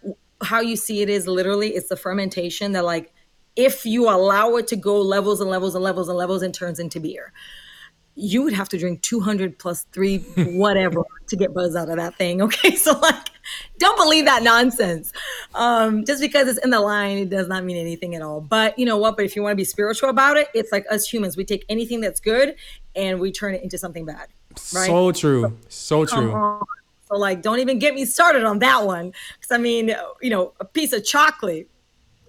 how 0.44 0.62
you 0.62 0.76
see 0.76 1.02
it 1.02 1.10
is 1.10 1.28
literally 1.28 1.70
it's 1.70 1.90
the 1.90 1.98
fermentation 1.98 2.74
that 2.74 2.86
like 2.86 3.12
if 3.60 3.86
you 3.86 4.10
allow 4.10 4.56
it 4.56 4.68
to 4.68 4.78
go 4.78 5.02
levels 5.02 5.42
and 5.42 5.50
levels 5.50 5.76
and 5.76 5.84
levels 5.84 6.08
and 6.08 6.18
levels 6.18 6.42
and 6.42 6.54
turns 6.54 6.80
into 6.80 7.00
beer 7.00 7.34
you 8.16 8.42
would 8.42 8.54
have 8.54 8.68
to 8.70 8.78
drink 8.78 9.02
200 9.02 9.60
plus 9.60 9.84
three 9.92 10.18
whatever 10.38 11.04
to 11.28 11.36
get 11.36 11.54
buzz 11.54 11.76
out 11.76 11.90
of 11.90 11.98
that 11.98 12.16
thing 12.18 12.42
okay? 12.50 12.76
So 12.76 12.98
like 13.00 13.30
don't 13.80 13.98
believe 13.98 14.26
that 14.26 14.44
nonsense. 14.44 15.12
Um, 15.56 16.06
just 16.06 16.22
because 16.22 16.48
it's 16.48 16.60
in 16.60 16.70
the 16.70 16.80
line 16.80 17.18
it 17.18 17.30
does 17.30 17.48
not 17.48 17.64
mean 17.64 17.78
anything 17.78 18.16
at 18.16 18.22
all. 18.22 18.42
But 18.42 18.78
you 18.78 18.86
know 18.86 18.98
what? 18.98 19.16
But 19.16 19.26
if 19.26 19.36
you 19.36 19.42
want 19.42 19.54
to 19.54 19.58
be 19.58 19.66
spiritual 19.66 20.10
about 20.10 20.38
it 20.38 20.48
it's 20.54 20.72
like 20.72 20.86
us 20.90 21.08
humans. 21.08 21.36
We 21.36 21.44
take 21.44 21.66
anything 21.70 22.00
that's 22.00 22.20
good 22.20 22.56
and 22.96 23.20
we 23.20 23.32
turn 23.32 23.56
it 23.56 23.64
into 23.64 23.78
something 23.78 24.06
bad 24.06 24.28
right? 24.74 24.88
So 24.88 25.12
true. 25.12 25.58
So, 25.68 26.06
so 26.06 26.16
true. 26.16 26.62
so 27.08 27.16
like 27.18 27.42
don't 27.42 27.60
even 27.60 27.78
get 27.80 27.94
me 27.94 28.06
started 28.06 28.44
on 28.44 28.60
that 28.60 28.86
one. 28.86 29.14
Because 29.40 29.52
i 29.52 29.58
mean 29.58 29.94
you 30.22 30.30
know 30.30 30.54
a 30.60 30.66
piece 30.66 30.94
of 30.94 31.04
chocolate 31.06 31.70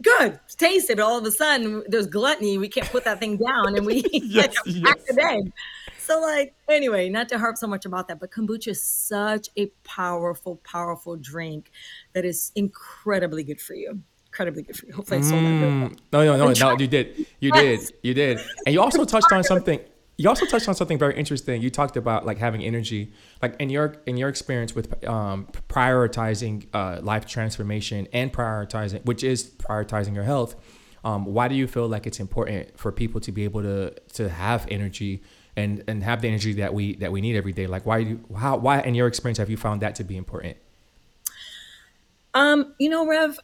good, 0.02 0.38
taste 0.57 0.90
it. 0.90 0.97
But 0.97 1.04
all 1.04 1.19
of 1.19 1.25
a 1.25 1.30
sudden, 1.30 1.83
there's 1.88 2.07
gluttony. 2.07 2.59
We 2.59 2.69
can't 2.69 2.88
put 2.88 3.04
that 3.04 3.21
thing 3.21 3.37
down, 3.37 3.76
and 3.76 3.87
we 3.87 3.97
eat 4.12 4.25
yes, 4.25 4.54
yes. 4.66 4.83
pack 4.85 4.99
a 5.11 5.12
day. 5.14 5.52
So, 5.99 6.21
like, 6.21 6.54
anyway, 6.69 7.09
not 7.09 7.28
to 7.28 7.38
harp 7.38 7.57
so 7.57 7.66
much 7.66 7.85
about 7.87 8.09
that, 8.09 8.19
but 8.19 8.30
kombucha 8.30 8.69
is 8.69 8.85
such 8.85 9.49
a 9.57 9.66
powerful, 9.85 10.57
powerful 10.64 11.16
drink 11.16 11.71
that 12.14 12.25
is 12.25 12.50
incredibly 12.57 13.45
good 13.45 13.61
for 13.61 13.75
you. 13.75 14.00
Incredibly 14.26 14.62
good 14.62 14.76
for 14.76 14.87
you. 14.87 14.92
Hopefully, 14.92 15.19
I 15.19 15.23
sold 15.23 15.42
mm. 15.42 15.99
No, 16.12 16.25
no, 16.25 16.37
no, 16.37 16.52
no. 16.52 16.78
You 16.78 16.87
did. 16.87 17.26
You 17.40 17.52
did. 17.52 17.80
You 18.02 18.14
did. 18.14 18.40
And 18.66 18.73
you 18.73 18.80
also 18.80 19.04
touched 19.04 19.33
on 19.33 19.45
something 19.45 19.80
you 20.21 20.29
also 20.29 20.45
touched 20.45 20.69
on 20.69 20.75
something 20.75 20.99
very 20.99 21.17
interesting. 21.17 21.62
You 21.62 21.71
talked 21.71 21.97
about 21.97 22.27
like 22.27 22.37
having 22.37 22.62
energy, 22.62 23.11
like 23.41 23.57
in 23.59 23.71
your 23.71 23.97
in 24.05 24.19
your 24.19 24.29
experience 24.29 24.75
with 24.75 25.03
um, 25.09 25.49
prioritizing 25.71 26.67
uh, 26.75 27.00
life 27.03 27.25
transformation 27.25 28.07
and 28.12 28.31
prioritizing, 28.31 29.03
which 29.07 29.25
is 29.25 29.49
prioritizing 29.49 30.15
your 30.15 30.25
health. 30.25 30.57
Um, 31.05 31.25
why 31.25 31.49
do 31.49 31.55
you 31.55 31.67
feel 31.67 31.89
like 31.89 32.07
it's 32.07 32.21
important 32.21 32.79
for 32.79 32.93
people 32.93 33.19
to 33.23 33.33
be 33.33 33.45
able 33.45 33.62
to 33.62 33.95
to 34.12 34.29
have 34.29 34.67
energy 34.71 35.23
and 35.57 35.83
and 35.89 36.03
have 36.03 36.21
the 36.21 36.29
energy 36.29 36.53
that 36.53 36.75
we 36.75 36.97
that 36.97 37.11
we 37.11 37.23
need 37.23 37.35
every 37.35 37.55
day? 37.55 37.67
Like 37.67 37.87
why 37.87 38.05
do 38.05 38.21
how 38.37 38.59
why 38.59 38.83
in 38.83 38.95
your 38.95 39.07
experience 39.07 39.39
have 39.39 39.49
you 39.49 39.57
found 39.57 39.81
that 39.81 39.95
to 39.95 40.05
be 40.05 40.19
important? 40.19 40.59
Um, 42.35 42.75
you 42.79 42.91
know, 42.91 43.07
Rev, 43.07 43.41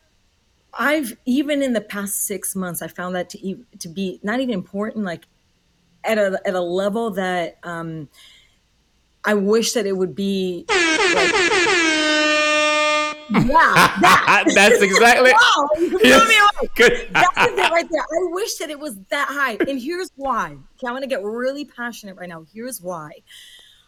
I've 0.75 1.17
even 1.25 1.63
in 1.63 1.73
the 1.73 1.81
past 1.81 2.27
six 2.27 2.55
months, 2.55 2.83
I 2.83 2.89
found 2.89 3.17
that 3.17 3.31
to 3.31 3.65
to 3.79 3.89
be 3.89 4.21
not 4.23 4.41
even 4.41 4.53
important. 4.53 5.07
Like 5.07 5.27
at 6.07 6.19
a 6.19 6.41
at 6.47 6.55
a 6.55 6.61
level 6.61 7.11
that 7.13 7.59
um, 7.63 8.09
I 9.25 9.35
wish 9.35 9.73
that 9.73 9.87
it 9.87 9.97
would 9.97 10.15
be. 10.15 10.65
Like, 10.69 10.79
yeah, 13.31 13.97
that. 14.01 14.45
that's 14.55 14.81
exactly. 14.81 15.33
wow, 15.57 15.69
you 15.79 15.99
yes. 16.03 16.29
me 16.29 16.69
Good. 16.75 17.09
That's 17.13 17.29
it 17.37 17.71
right 17.73 17.89
there. 17.91 18.03
I 18.03 18.33
wish 18.33 18.57
that 18.57 18.71
it 18.71 18.79
was 18.79 18.97
that 19.11 19.29
high, 19.29 19.57
and 19.69 19.81
here's 19.81 20.11
why. 20.17 20.51
Okay, 20.51 20.87
I'm 20.87 20.95
gonna 20.95 21.07
get 21.07 21.23
really 21.23 21.65
passionate 21.65 22.17
right 22.17 22.29
now. 22.29 22.45
Here's 22.53 22.81
why. 22.81 23.11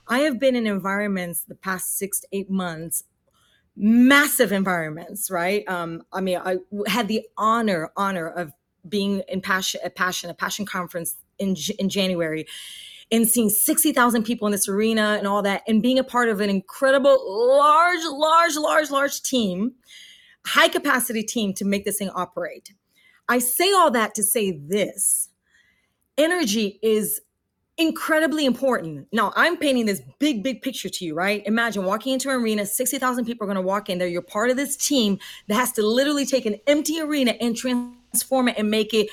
I 0.08 0.20
have 0.20 0.38
been 0.40 0.56
in 0.56 0.66
environments 0.66 1.42
the 1.42 1.54
past 1.54 1.98
six 1.98 2.20
to 2.20 2.28
eight 2.32 2.50
months 2.50 3.04
massive 3.80 4.50
environments 4.50 5.30
right 5.30 5.62
um 5.68 6.02
i 6.12 6.20
mean 6.20 6.37
i 6.44 6.56
had 6.88 7.06
the 7.06 7.25
honor 7.37 7.92
honor 7.96 8.28
of 8.28 8.52
being 8.88 9.22
in 9.28 9.40
passion 9.40 9.80
a 9.84 9.90
passion 9.90 10.28
a 10.28 10.34
passion 10.34 10.66
conference 10.66 11.14
in, 11.38 11.57
in 11.78 11.88
January 11.88 12.47
and 13.11 13.26
seeing 13.26 13.49
60,000 13.49 14.23
people 14.23 14.47
in 14.47 14.52
this 14.52 14.68
arena 14.68 15.16
and 15.18 15.26
all 15.26 15.42
that, 15.42 15.62
and 15.66 15.83
being 15.83 15.99
a 15.99 16.04
part 16.04 16.28
of 16.28 16.40
an 16.40 16.50
incredible, 16.50 17.18
large, 17.57 18.04
large, 18.04 18.57
large, 18.57 18.90
large 18.90 19.23
team, 19.23 19.73
high 20.47 20.68
capacity 20.68 21.23
team 21.23 21.54
to 21.54 21.64
make 21.64 21.85
this 21.85 21.99
thing 21.99 22.11
operate. 22.11 22.73
I 23.28 23.38
say 23.38 23.73
all 23.73 23.90
that 23.92 24.14
to 24.14 24.23
say 24.23 24.59
this 24.59 25.28
energy 26.16 26.78
is 26.83 27.21
incredibly 27.78 28.45
important. 28.45 29.07
Now, 29.12 29.33
I'm 29.37 29.57
painting 29.57 29.87
this 29.87 30.02
big, 30.18 30.42
big 30.42 30.62
picture 30.62 30.88
to 30.88 31.04
you, 31.04 31.14
right? 31.14 31.42
Imagine 31.47 31.85
walking 31.85 32.12
into 32.12 32.28
an 32.28 32.37
arena, 32.37 32.66
60,000 32.66 33.25
people 33.25 33.45
are 33.45 33.47
going 33.47 33.54
to 33.54 33.62
walk 33.62 33.88
in 33.88 33.99
there. 33.99 34.09
You're 34.09 34.21
part 34.21 34.50
of 34.50 34.57
this 34.57 34.76
team 34.76 35.18
that 35.47 35.54
has 35.54 35.73
to 35.73 35.83
literally 35.83 36.26
take 36.26 36.45
an 36.45 36.57
empty 36.66 37.00
arena 37.00 37.35
and 37.40 37.57
transform 37.57 38.49
it 38.49 38.59
and 38.59 38.68
make 38.68 38.92
it 38.92 39.09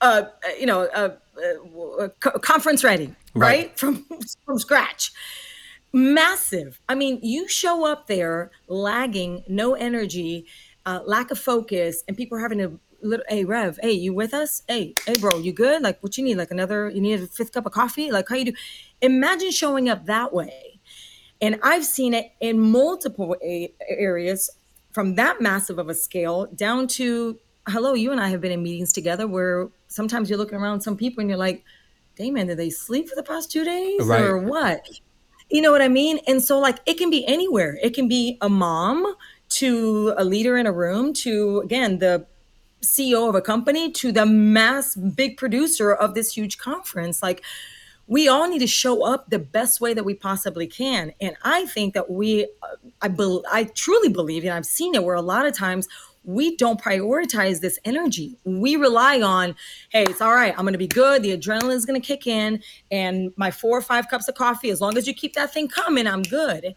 uh, 0.00 0.22
you 0.58 0.66
know, 0.66 0.88
a 0.92 2.08
conference 2.40 2.84
ready, 2.84 3.14
right? 3.34 3.68
right? 3.68 3.78
From 3.78 4.06
from 4.44 4.58
scratch. 4.58 5.12
Massive. 5.92 6.80
I 6.88 6.94
mean, 6.94 7.18
you 7.22 7.48
show 7.48 7.84
up 7.84 8.06
there 8.06 8.52
lagging, 8.68 9.42
no 9.48 9.74
energy, 9.74 10.46
uh, 10.86 11.00
lack 11.04 11.30
of 11.30 11.38
focus, 11.38 12.04
and 12.06 12.16
people 12.16 12.38
are 12.38 12.40
having 12.40 12.62
a 12.62 12.70
little, 13.02 13.24
hey, 13.28 13.44
Rev, 13.44 13.78
hey, 13.82 13.92
you 13.92 14.14
with 14.14 14.32
us? 14.32 14.62
Hey, 14.68 14.94
hey, 15.04 15.16
bro, 15.16 15.38
you 15.38 15.52
good? 15.52 15.82
Like, 15.82 16.00
what 16.02 16.16
you 16.16 16.22
need? 16.22 16.36
Like 16.36 16.52
another, 16.52 16.88
you 16.90 17.00
need 17.00 17.20
a 17.20 17.26
fifth 17.26 17.52
cup 17.52 17.66
of 17.66 17.72
coffee? 17.72 18.12
Like, 18.12 18.28
how 18.28 18.36
you 18.36 18.46
do? 18.46 18.52
Imagine 19.02 19.50
showing 19.50 19.88
up 19.88 20.06
that 20.06 20.32
way. 20.32 20.80
And 21.40 21.58
I've 21.62 21.84
seen 21.84 22.14
it 22.14 22.32
in 22.40 22.60
multiple 22.60 23.36
a- 23.42 23.72
areas 23.88 24.50
from 24.92 25.14
that 25.16 25.40
massive 25.40 25.78
of 25.78 25.88
a 25.88 25.94
scale 25.94 26.46
down 26.46 26.86
to 26.88 27.38
hello, 27.68 27.94
you 27.94 28.12
and 28.12 28.20
I 28.20 28.28
have 28.28 28.40
been 28.40 28.52
in 28.52 28.62
meetings 28.62 28.92
together 28.92 29.26
where 29.26 29.68
sometimes 29.90 30.30
you're 30.30 30.38
looking 30.38 30.58
around 30.58 30.80
some 30.80 30.96
people 30.96 31.20
and 31.20 31.28
you're 31.28 31.38
like, 31.38 31.62
Damon, 32.16 32.46
did 32.46 32.56
they 32.56 32.70
sleep 32.70 33.08
for 33.08 33.16
the 33.16 33.22
past 33.22 33.50
two 33.50 33.64
days 33.64 34.00
right. 34.04 34.22
or 34.22 34.38
what? 34.38 34.88
You 35.50 35.60
know 35.60 35.72
what 35.72 35.82
I 35.82 35.88
mean? 35.88 36.20
And 36.26 36.42
so, 36.42 36.58
like, 36.58 36.78
it 36.86 36.96
can 36.96 37.10
be 37.10 37.26
anywhere. 37.26 37.78
It 37.82 37.92
can 37.92 38.08
be 38.08 38.38
a 38.40 38.48
mom 38.48 39.14
to 39.50 40.14
a 40.16 40.24
leader 40.24 40.56
in 40.56 40.66
a 40.66 40.72
room 40.72 41.12
to, 41.14 41.60
again, 41.60 41.98
the 41.98 42.24
CEO 42.82 43.28
of 43.28 43.34
a 43.34 43.40
company 43.42 43.90
to 43.92 44.12
the 44.12 44.24
mass 44.24 44.94
big 44.94 45.36
producer 45.36 45.92
of 45.92 46.14
this 46.14 46.32
huge 46.32 46.58
conference. 46.58 47.22
Like, 47.22 47.42
we 48.06 48.28
all 48.28 48.48
need 48.48 48.60
to 48.60 48.66
show 48.66 49.04
up 49.04 49.30
the 49.30 49.38
best 49.38 49.80
way 49.80 49.94
that 49.94 50.04
we 50.04 50.14
possibly 50.14 50.66
can. 50.66 51.12
And 51.20 51.36
I 51.42 51.66
think 51.66 51.94
that 51.94 52.10
we, 52.10 52.44
uh, 52.62 52.76
I, 53.02 53.08
be, 53.08 53.40
I 53.50 53.64
truly 53.64 54.08
believe, 54.08 54.44
and 54.44 54.52
I've 54.52 54.66
seen 54.66 54.94
it 54.94 55.04
where 55.04 55.14
a 55.14 55.22
lot 55.22 55.46
of 55.46 55.54
times 55.54 55.88
we 56.24 56.56
don't 56.56 56.80
prioritize 56.80 57.60
this 57.60 57.78
energy. 57.84 58.38
We 58.44 58.76
rely 58.76 59.20
on, 59.20 59.56
hey, 59.90 60.04
it's 60.04 60.20
all 60.20 60.34
right. 60.34 60.52
I'm 60.56 60.64
going 60.64 60.74
to 60.74 60.78
be 60.78 60.86
good. 60.86 61.22
The 61.22 61.36
adrenaline 61.36 61.74
is 61.74 61.86
going 61.86 62.00
to 62.00 62.06
kick 62.06 62.26
in, 62.26 62.62
and 62.90 63.32
my 63.36 63.50
four 63.50 63.78
or 63.78 63.82
five 63.82 64.08
cups 64.08 64.28
of 64.28 64.34
coffee, 64.34 64.70
as 64.70 64.80
long 64.80 64.96
as 64.96 65.06
you 65.06 65.14
keep 65.14 65.34
that 65.34 65.52
thing 65.52 65.68
coming, 65.68 66.06
I'm 66.06 66.22
good. 66.22 66.74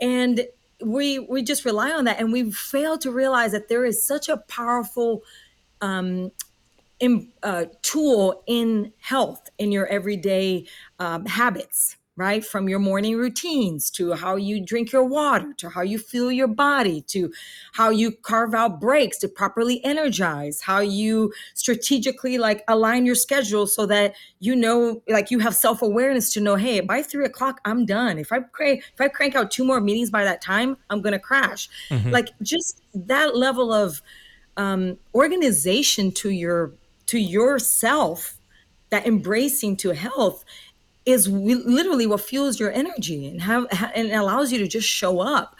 And 0.00 0.46
we 0.82 1.18
we 1.18 1.42
just 1.42 1.64
rely 1.64 1.92
on 1.92 2.04
that 2.04 2.18
and 2.18 2.32
we 2.32 2.50
fail 2.50 2.96
to 2.98 3.10
realize 3.10 3.52
that 3.52 3.68
there 3.68 3.84
is 3.84 4.02
such 4.02 4.30
a 4.30 4.38
powerful 4.38 5.22
um, 5.82 6.32
in, 7.00 7.32
uh, 7.42 7.66
tool 7.82 8.42
in 8.46 8.92
health 8.98 9.50
in 9.58 9.72
your 9.72 9.86
everyday 9.86 10.66
um, 10.98 11.26
habits 11.26 11.96
right? 12.20 12.44
From 12.44 12.68
your 12.68 12.78
morning 12.78 13.16
routines 13.16 13.90
to 13.92 14.12
how 14.12 14.36
you 14.36 14.62
drink 14.62 14.92
your 14.92 15.04
water 15.04 15.54
to 15.56 15.70
how 15.70 15.80
you 15.80 15.98
feel 15.98 16.30
your 16.30 16.48
body 16.48 17.00
to 17.08 17.32
how 17.72 17.88
you 17.88 18.12
carve 18.12 18.52
out 18.52 18.78
breaks 18.78 19.16
to 19.18 19.26
properly 19.28 19.82
energize 19.82 20.60
how 20.60 20.80
you 20.80 21.32
strategically 21.54 22.36
like 22.36 22.62
align 22.68 23.06
your 23.06 23.14
schedule 23.14 23.66
so 23.66 23.86
that 23.86 24.14
you 24.38 24.54
know 24.54 25.02
like 25.08 25.30
you 25.30 25.38
have 25.38 25.54
self-awareness 25.54 26.30
to 26.34 26.40
know 26.42 26.56
hey 26.56 26.80
by 26.80 27.02
three 27.02 27.24
o'clock 27.24 27.58
i'm 27.64 27.86
done. 27.86 28.18
If 28.18 28.32
i 28.32 28.40
crank 28.40 28.84
if 28.92 29.00
i 29.00 29.08
crank 29.08 29.34
out 29.34 29.50
two 29.50 29.64
more 29.64 29.80
meetings 29.80 30.10
by 30.10 30.24
that 30.24 30.42
time 30.42 30.76
i'm 30.90 31.00
gonna 31.00 31.18
crash. 31.18 31.70
Mm-hmm. 31.88 32.10
like 32.10 32.28
just 32.42 32.82
that 32.92 33.34
level 33.34 33.72
of 33.72 34.02
um, 34.58 34.98
organization 35.14 36.12
to 36.12 36.28
your 36.28 36.74
to 37.06 37.18
yourself 37.18 38.36
that 38.90 39.06
embracing 39.06 39.76
to 39.78 39.90
health 39.94 40.44
is 41.06 41.28
literally 41.28 42.06
what 42.06 42.20
fuels 42.20 42.60
your 42.60 42.70
energy 42.72 43.26
and 43.26 43.40
have 43.42 43.66
and 43.94 44.10
allows 44.12 44.52
you 44.52 44.58
to 44.58 44.68
just 44.68 44.88
show 44.88 45.20
up. 45.20 45.56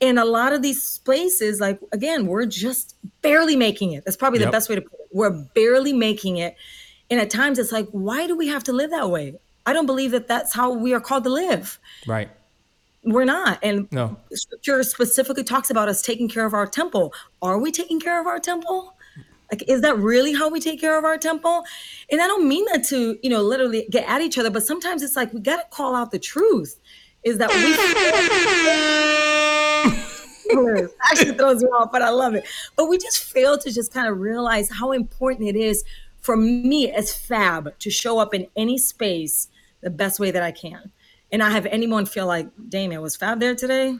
In 0.00 0.16
a 0.16 0.24
lot 0.24 0.52
of 0.52 0.62
these 0.62 0.98
places 0.98 1.60
like 1.60 1.80
again 1.92 2.26
we're 2.26 2.46
just 2.46 2.94
barely 3.22 3.56
making 3.56 3.92
it. 3.92 4.04
That's 4.04 4.16
probably 4.16 4.40
yep. 4.40 4.48
the 4.48 4.52
best 4.52 4.68
way 4.68 4.76
to 4.76 4.82
put 4.82 5.00
it. 5.00 5.08
We're 5.12 5.30
barely 5.30 5.92
making 5.92 6.36
it. 6.36 6.56
And 7.10 7.20
at 7.20 7.30
times 7.30 7.58
it's 7.58 7.72
like 7.72 7.88
why 7.90 8.26
do 8.26 8.36
we 8.36 8.48
have 8.48 8.62
to 8.64 8.72
live 8.72 8.90
that 8.90 9.10
way? 9.10 9.34
I 9.66 9.72
don't 9.72 9.86
believe 9.86 10.12
that 10.12 10.28
that's 10.28 10.54
how 10.54 10.72
we 10.72 10.94
are 10.94 11.00
called 11.00 11.24
to 11.24 11.30
live. 11.30 11.78
Right. 12.06 12.30
We're 13.04 13.24
not. 13.24 13.58
And 13.62 13.90
no. 13.92 14.16
scripture 14.32 14.82
specifically 14.82 15.44
talks 15.44 15.70
about 15.70 15.88
us 15.88 16.02
taking 16.02 16.28
care 16.28 16.46
of 16.46 16.54
our 16.54 16.66
temple. 16.66 17.12
Are 17.42 17.58
we 17.58 17.72
taking 17.72 18.00
care 18.00 18.20
of 18.20 18.26
our 18.26 18.38
temple 18.38 18.94
like, 19.50 19.64
is 19.68 19.80
that 19.80 19.98
really 19.98 20.34
how 20.34 20.48
we 20.48 20.60
take 20.60 20.80
care 20.80 20.98
of 20.98 21.04
our 21.04 21.18
temple? 21.18 21.64
And 22.10 22.20
I 22.20 22.26
don't 22.26 22.46
mean 22.46 22.64
that 22.72 22.84
to, 22.88 23.18
you 23.22 23.30
know, 23.30 23.42
literally 23.42 23.86
get 23.90 24.08
at 24.08 24.20
each 24.20 24.38
other, 24.38 24.50
but 24.50 24.62
sometimes 24.64 25.02
it's 25.02 25.16
like 25.16 25.32
we 25.32 25.40
got 25.40 25.56
to 25.56 25.64
call 25.70 25.94
out 25.94 26.10
the 26.10 26.18
truth. 26.18 26.78
Is 27.24 27.38
that 27.38 27.50
we 27.50 27.56
actually 31.10 31.32
throws 31.32 31.62
me 31.62 31.68
off, 31.70 31.90
but 31.92 32.00
I 32.00 32.10
love 32.10 32.34
it. 32.34 32.46
But 32.76 32.88
we 32.88 32.96
just 32.96 33.24
fail 33.24 33.58
to 33.58 33.72
just 33.72 33.92
kind 33.92 34.08
of 34.08 34.18
realize 34.18 34.70
how 34.70 34.92
important 34.92 35.48
it 35.48 35.56
is 35.56 35.84
for 36.20 36.36
me 36.36 36.90
as 36.90 37.12
Fab 37.12 37.76
to 37.78 37.90
show 37.90 38.18
up 38.18 38.34
in 38.34 38.46
any 38.56 38.78
space 38.78 39.48
the 39.80 39.90
best 39.90 40.20
way 40.20 40.30
that 40.30 40.42
I 40.42 40.52
can 40.52 40.92
and 41.30 41.42
I 41.42 41.50
have 41.50 41.66
anyone 41.66 42.06
feel 42.06 42.26
like, 42.26 42.48
Damien, 42.68 43.02
was 43.02 43.16
Fab 43.16 43.40
there 43.40 43.54
today? 43.54 43.96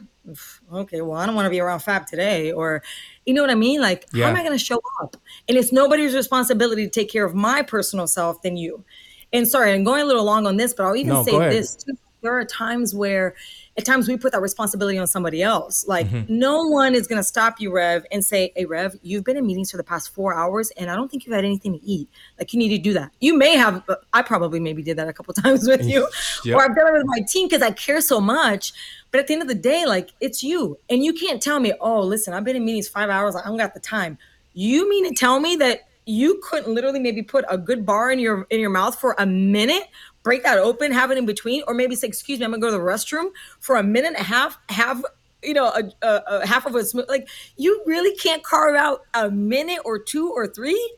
Okay, 0.71 1.01
well, 1.01 1.17
I 1.17 1.25
don't 1.25 1.35
want 1.35 1.45
to 1.45 1.49
be 1.49 1.59
around 1.59 1.79
Fab 1.79 2.05
today. 2.07 2.51
Or, 2.51 2.83
you 3.25 3.33
know 3.33 3.41
what 3.41 3.49
I 3.49 3.55
mean? 3.55 3.81
Like, 3.81 4.07
yeah. 4.13 4.25
how 4.25 4.31
am 4.31 4.35
I 4.35 4.43
going 4.43 4.57
to 4.57 4.63
show 4.63 4.81
up? 5.01 5.17
And 5.47 5.57
it's 5.57 5.71
nobody's 5.71 6.15
responsibility 6.15 6.85
to 6.85 6.89
take 6.89 7.09
care 7.09 7.25
of 7.25 7.35
my 7.35 7.61
personal 7.61 8.07
self 8.07 8.41
than 8.41 8.57
you. 8.57 8.83
And 9.31 9.47
sorry, 9.47 9.73
I'm 9.73 9.83
going 9.83 10.01
a 10.01 10.05
little 10.05 10.23
long 10.23 10.47
on 10.47 10.57
this, 10.57 10.73
but 10.73 10.85
I'll 10.85 10.95
even 10.95 11.13
no, 11.13 11.23
say 11.23 11.37
this 11.49 11.75
too. 11.75 11.93
There 12.21 12.37
are 12.37 12.45
times 12.45 12.93
where 12.93 13.35
at 13.77 13.85
times 13.85 14.07
we 14.07 14.17
put 14.17 14.31
that 14.31 14.41
responsibility 14.41 14.97
on 14.97 15.07
somebody 15.07 15.41
else. 15.41 15.87
Like 15.87 16.07
mm-hmm. 16.07 16.37
no 16.37 16.63
one 16.67 16.95
is 16.95 17.07
going 17.07 17.19
to 17.19 17.23
stop 17.23 17.59
you, 17.59 17.71
Rev, 17.71 18.05
and 18.11 18.23
say, 18.23 18.51
"Hey, 18.55 18.65
Rev, 18.65 18.97
you've 19.01 19.23
been 19.23 19.37
in 19.37 19.45
meetings 19.45 19.71
for 19.71 19.77
the 19.77 19.83
past 19.83 20.13
four 20.13 20.33
hours, 20.33 20.71
and 20.71 20.91
I 20.91 20.95
don't 20.95 21.09
think 21.09 21.25
you've 21.25 21.35
had 21.35 21.45
anything 21.45 21.73
to 21.73 21.85
eat. 21.85 22.09
Like 22.37 22.53
you 22.53 22.59
need 22.59 22.69
to 22.69 22.77
do 22.77 22.93
that." 22.93 23.11
You 23.19 23.37
may 23.37 23.55
have. 23.55 23.83
I 24.13 24.21
probably 24.21 24.59
maybe 24.59 24.83
did 24.83 24.97
that 24.97 25.07
a 25.07 25.13
couple 25.13 25.33
times 25.43 25.67
with 25.67 25.85
you, 25.85 26.07
yep. 26.45 26.55
or 26.55 26.63
I've 26.63 26.75
done 26.75 26.87
it 26.87 26.97
with 26.97 27.05
my 27.05 27.21
team 27.27 27.47
because 27.47 27.61
I 27.61 27.71
care 27.71 28.01
so 28.01 28.19
much. 28.19 28.73
But 29.11 29.21
at 29.21 29.27
the 29.27 29.33
end 29.33 29.41
of 29.41 29.47
the 29.47 29.55
day, 29.55 29.85
like 29.85 30.09
it's 30.19 30.43
you, 30.43 30.77
and 30.89 31.03
you 31.03 31.13
can't 31.13 31.41
tell 31.41 31.59
me, 31.59 31.73
"Oh, 31.79 32.01
listen, 32.01 32.33
I've 32.33 32.43
been 32.43 32.55
in 32.55 32.65
meetings 32.65 32.87
five 32.87 33.09
hours. 33.09 33.35
I 33.35 33.43
don't 33.45 33.57
got 33.57 33.73
the 33.73 33.79
time." 33.79 34.17
You 34.53 34.89
mean 34.89 35.07
to 35.07 35.15
tell 35.15 35.39
me 35.39 35.55
that 35.57 35.81
you 36.09 36.41
couldn't 36.43 36.73
literally 36.73 36.99
maybe 36.99 37.21
put 37.21 37.45
a 37.49 37.57
good 37.57 37.85
bar 37.85 38.11
in 38.11 38.17
your 38.17 38.47
in 38.49 38.59
your 38.59 38.71
mouth 38.71 38.99
for 38.99 39.15
a 39.19 39.25
minute 39.25 39.83
break 40.23 40.43
that 40.43 40.57
open, 40.57 40.91
have 40.91 41.11
it 41.11 41.17
in 41.17 41.25
between, 41.25 41.63
or 41.67 41.73
maybe 41.73 41.95
say, 41.95 42.07
"Excuse 42.07 42.39
me, 42.39 42.45
I'm 42.45 42.51
gonna 42.51 42.61
go 42.61 42.67
to 42.67 42.77
the 42.77 42.79
restroom 42.79 43.31
for 43.59 43.75
a 43.77 43.83
minute 43.83 44.09
and 44.09 44.17
a 44.17 44.23
half." 44.23 44.57
Have 44.69 45.05
you 45.43 45.53
know 45.53 45.67
a, 45.67 46.05
a, 46.05 46.21
a 46.27 46.47
half 46.47 46.65
of 46.65 46.75
a 46.75 46.83
smooth 46.83 47.07
like 47.09 47.29
you 47.57 47.81
really 47.85 48.15
can't 48.15 48.43
carve 48.43 48.75
out 48.75 49.03
a 49.13 49.29
minute 49.29 49.81
or 49.85 49.99
two 49.99 50.31
or 50.31 50.47
three. 50.47 50.97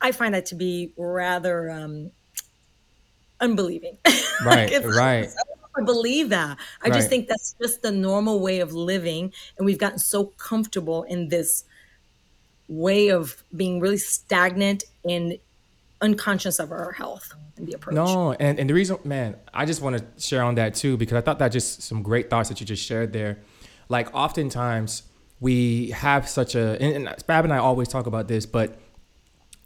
I 0.00 0.12
find 0.12 0.34
that 0.34 0.46
to 0.46 0.54
be 0.54 0.92
rather 0.96 1.70
um, 1.70 2.10
unbelieving. 3.40 3.98
Right, 4.42 4.72
like 4.72 4.86
right. 4.86 5.28
I 5.76 5.82
believe 5.82 6.30
that. 6.30 6.56
I 6.82 6.88
right. 6.88 6.94
just 6.94 7.10
think 7.10 7.28
that's 7.28 7.54
just 7.60 7.82
the 7.82 7.92
normal 7.92 8.40
way 8.40 8.60
of 8.60 8.72
living, 8.72 9.34
and 9.58 9.66
we've 9.66 9.76
gotten 9.76 9.98
so 9.98 10.32
comfortable 10.38 11.02
in 11.02 11.28
this 11.28 11.64
way 12.68 13.08
of 13.08 13.44
being 13.54 13.78
really 13.78 13.98
stagnant 13.98 14.84
and 15.04 15.36
unconscious 16.00 16.58
of 16.58 16.72
our 16.72 16.92
health 16.92 17.32
and 17.56 17.66
the 17.66 17.72
approach. 17.72 17.94
No, 17.94 18.32
and, 18.32 18.58
and 18.58 18.68
the 18.68 18.74
reason, 18.74 18.98
man, 19.04 19.36
I 19.52 19.66
just 19.66 19.82
want 19.82 19.98
to 19.98 20.04
share 20.22 20.42
on 20.42 20.54
that 20.56 20.74
too, 20.74 20.96
because 20.96 21.16
I 21.16 21.20
thought 21.20 21.38
that 21.38 21.52
just 21.52 21.82
some 21.82 22.02
great 22.02 22.30
thoughts 22.30 22.48
that 22.48 22.60
you 22.60 22.66
just 22.66 22.84
shared 22.84 23.12
there. 23.12 23.38
Like 23.88 24.14
oftentimes 24.14 25.02
we 25.40 25.90
have 25.90 26.28
such 26.28 26.54
a, 26.54 26.80
and, 26.80 27.08
and 27.08 27.22
Fab 27.22 27.44
and 27.44 27.52
I 27.52 27.58
always 27.58 27.88
talk 27.88 28.06
about 28.06 28.28
this, 28.28 28.46
but 28.46 28.78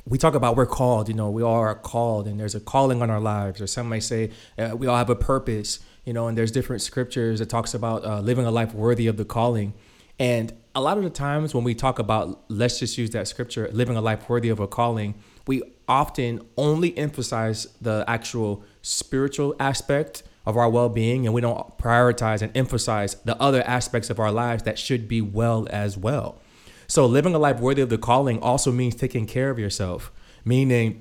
we 0.07 0.19
talk 0.19 0.35
about 0.35 0.57
we're 0.57 0.67
called, 0.67 1.09
you 1.09 1.15
know, 1.15 1.31
we 1.31 1.43
are 1.43 1.75
called 1.75 2.27
and 2.27 2.39
there's 2.39 2.55
a 2.55 2.61
calling 2.61 3.01
on 3.01 3.11
our 3.11 3.21
lives, 3.21 3.61
or 3.61 3.67
some 3.67 3.89
may 3.89 4.01
say 4.01 4.31
uh, 4.59 4.75
we 4.77 4.87
all 4.87 4.97
have 4.97 5.11
a 5.11 5.17
purpose, 5.17 5.81
you 6.05 6.13
know, 6.13 6.29
and 6.29 6.37
there's 6.37 6.51
different 6.51 6.83
scriptures 6.83 7.39
that 7.39 7.49
talks 7.49 7.75
about 7.75 8.05
uh, 8.05 8.21
living 8.21 8.45
a 8.45 8.51
life 8.51 8.75
worthy 8.75 9.07
of 9.07 9.17
the 9.17 9.25
calling. 9.25 9.73
And 10.19 10.53
a 10.75 10.81
lot 10.81 10.99
of 10.99 11.05
the 11.05 11.11
times 11.11 11.55
when 11.55 11.65
we 11.65 11.75
talk 11.75 11.99
about, 11.99 12.45
let's 12.49 12.79
just 12.79 12.99
use 12.99 13.11
that 13.11 13.29
scripture, 13.29 13.69
living 13.73 13.97
a 13.97 14.01
life 14.01 14.29
worthy 14.29 14.49
of 14.49 14.61
a 14.61 14.67
calling, 14.67 15.15
we 15.47 15.63
often 15.89 16.41
only 16.57 16.97
emphasize 16.97 17.67
the 17.81 18.05
actual 18.07 18.65
spiritual 18.83 19.55
aspect 19.59 20.23
of 20.47 20.57
our 20.57 20.69
well-being 20.69 21.27
and 21.27 21.35
we 21.35 21.41
don't 21.41 21.79
prioritize 21.79 22.43
and 22.43 22.55
emphasize 22.57 23.15
the 23.25 23.41
other 23.41 23.63
aspects 23.63 24.11
of 24.11 24.19
our 24.21 24.31
lives 24.31 24.63
that 24.65 24.79
should 24.79 25.09
be 25.09 25.21
well 25.21 25.67
as 25.71 25.97
well. 25.97 26.41
So 26.87 27.07
living 27.07 27.35
a 27.35 27.39
life 27.39 27.61
worthy 27.61 27.83
of 27.83 27.89
the 27.89 27.99
calling 27.99 28.41
also 28.41 28.71
means 28.71 28.95
taking 28.95 29.27
care 29.27 29.51
of 29.51 29.59
yourself, 29.59 30.13
meaning 30.45 31.01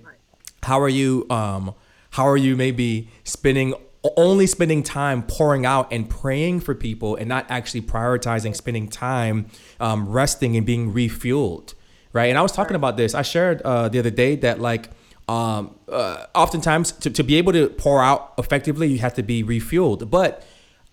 how 0.64 0.80
are 0.80 0.90
you 0.90 1.26
um 1.30 1.76
how 2.12 2.28
are 2.28 2.38
you 2.38 2.56
maybe 2.56 3.10
spending 3.24 3.74
only 4.18 4.46
spending 4.48 4.84
time 4.84 5.24
pouring 5.24 5.66
out 5.66 5.92
and 5.92 6.10
praying 6.10 6.60
for 6.60 6.76
people 6.76 7.16
and 7.16 7.28
not 7.28 7.46
actually 7.50 7.82
prioritizing 7.82 8.56
spending 8.56 8.88
time 8.88 9.46
um, 9.80 10.10
resting 10.10 10.58
and 10.58 10.66
being 10.66 10.94
refueled 10.94 11.74
right? 12.14 12.26
And 12.26 12.38
I 12.38 12.42
was 12.42 12.52
talking 12.52 12.76
about 12.76 12.96
this. 12.96 13.14
I 13.14 13.24
shared 13.24 13.62
uh, 13.64 13.90
the 13.90 14.00
other 14.00 14.10
day 14.10 14.36
that 14.38 14.60
like 14.60 14.90
um, 15.28 15.76
uh, 15.90 16.26
oftentimes 16.36 16.92
to, 16.94 17.10
to 17.10 17.24
be 17.24 17.36
able 17.36 17.54
to 17.54 17.70
pour 17.70 18.02
out 18.02 18.34
effectively, 18.38 18.88
you 18.88 19.00
have 19.00 19.14
to 19.16 19.24
be 19.24 19.44
refueled. 19.44 20.10
But 20.10 20.46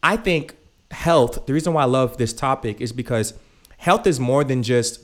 I 0.02 0.16
think 0.16 0.56
health. 0.90 1.46
The 1.46 1.52
reason 1.52 1.72
why 1.72 1.83
I 1.83 1.87
love 1.87 2.16
this 2.16 2.33
topic 2.33 2.80
is 2.80 2.92
because 2.92 3.35
health 3.78 4.06
is 4.06 4.18
more 4.18 4.44
than 4.44 4.62
just 4.62 5.00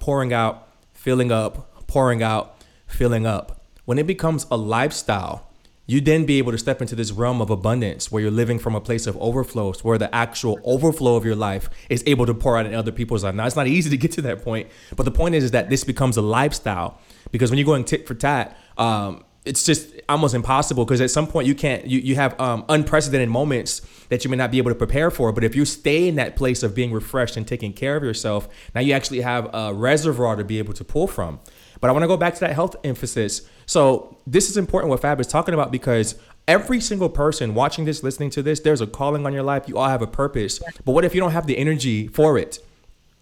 pouring 0.00 0.32
out, 0.32 0.68
filling 0.92 1.30
up, 1.30 1.86
pouring 1.86 2.22
out, 2.22 2.56
filling 2.86 3.26
up. 3.26 3.60
When 3.84 3.98
it 3.98 4.06
becomes 4.06 4.46
a 4.50 4.56
lifestyle, 4.56 5.45
you 5.86 6.00
then 6.00 6.26
be 6.26 6.38
able 6.38 6.52
to 6.52 6.58
step 6.58 6.82
into 6.82 6.96
this 6.96 7.12
realm 7.12 7.40
of 7.40 7.48
abundance 7.48 8.10
where 8.10 8.20
you're 8.20 8.30
living 8.30 8.58
from 8.58 8.74
a 8.74 8.80
place 8.80 9.06
of 9.06 9.16
overflows, 9.18 9.84
where 9.84 9.98
the 9.98 10.12
actual 10.14 10.58
overflow 10.64 11.16
of 11.16 11.24
your 11.24 11.36
life 11.36 11.70
is 11.88 12.02
able 12.06 12.26
to 12.26 12.34
pour 12.34 12.58
out 12.58 12.66
in 12.66 12.74
other 12.74 12.92
people's 12.92 13.22
life. 13.22 13.34
Now, 13.34 13.46
it's 13.46 13.56
not 13.56 13.68
easy 13.68 13.88
to 13.90 13.96
get 13.96 14.12
to 14.12 14.22
that 14.22 14.42
point, 14.42 14.68
but 14.96 15.04
the 15.04 15.12
point 15.12 15.36
is, 15.36 15.44
is 15.44 15.50
that 15.52 15.70
this 15.70 15.84
becomes 15.84 16.16
a 16.16 16.22
lifestyle 16.22 16.98
because 17.30 17.50
when 17.50 17.58
you're 17.58 17.66
going 17.66 17.84
tit 17.84 18.06
for 18.06 18.14
tat, 18.14 18.58
um, 18.76 19.24
it's 19.44 19.62
just 19.62 19.94
almost 20.08 20.34
impossible 20.34 20.84
because 20.84 21.00
at 21.00 21.08
some 21.08 21.28
point 21.28 21.46
you 21.46 21.54
can't 21.54 21.86
you, 21.86 22.00
you 22.00 22.16
have 22.16 22.38
um, 22.40 22.64
unprecedented 22.68 23.28
moments 23.28 23.80
that 24.08 24.24
you 24.24 24.30
may 24.30 24.36
not 24.36 24.50
be 24.50 24.58
able 24.58 24.72
to 24.72 24.74
prepare 24.74 25.08
for 25.08 25.30
but 25.30 25.44
if 25.44 25.54
you 25.54 25.64
stay 25.64 26.08
in 26.08 26.16
that 26.16 26.34
place 26.34 26.64
of 26.64 26.74
being 26.74 26.92
refreshed 26.92 27.36
and 27.36 27.46
taking 27.46 27.72
care 27.72 27.96
of 27.96 28.02
yourself 28.02 28.48
now 28.74 28.80
you 28.80 28.92
actually 28.92 29.20
have 29.20 29.48
a 29.54 29.72
reservoir 29.72 30.34
to 30.34 30.42
be 30.42 30.58
able 30.58 30.74
to 30.74 30.82
pull 30.82 31.06
from 31.06 31.38
but 31.80 31.90
I 31.90 31.92
want 31.92 32.02
to 32.02 32.08
go 32.08 32.16
back 32.16 32.34
to 32.34 32.40
that 32.40 32.52
health 32.52 32.76
emphasis. 32.84 33.48
So 33.66 34.16
this 34.26 34.48
is 34.48 34.56
important 34.56 34.90
what 34.90 35.00
Fab 35.00 35.20
is 35.20 35.26
talking 35.26 35.54
about 35.54 35.70
because 35.70 36.14
every 36.48 36.80
single 36.80 37.08
person 37.08 37.54
watching 37.54 37.84
this, 37.84 38.02
listening 38.02 38.30
to 38.30 38.42
this, 38.42 38.60
there's 38.60 38.80
a 38.80 38.86
calling 38.86 39.26
on 39.26 39.32
your 39.32 39.42
life. 39.42 39.68
You 39.68 39.76
all 39.78 39.88
have 39.88 40.02
a 40.02 40.06
purpose. 40.06 40.60
But 40.84 40.92
what 40.92 41.04
if 41.04 41.14
you 41.14 41.20
don't 41.20 41.32
have 41.32 41.46
the 41.46 41.58
energy 41.58 42.06
for 42.08 42.38
it? 42.38 42.60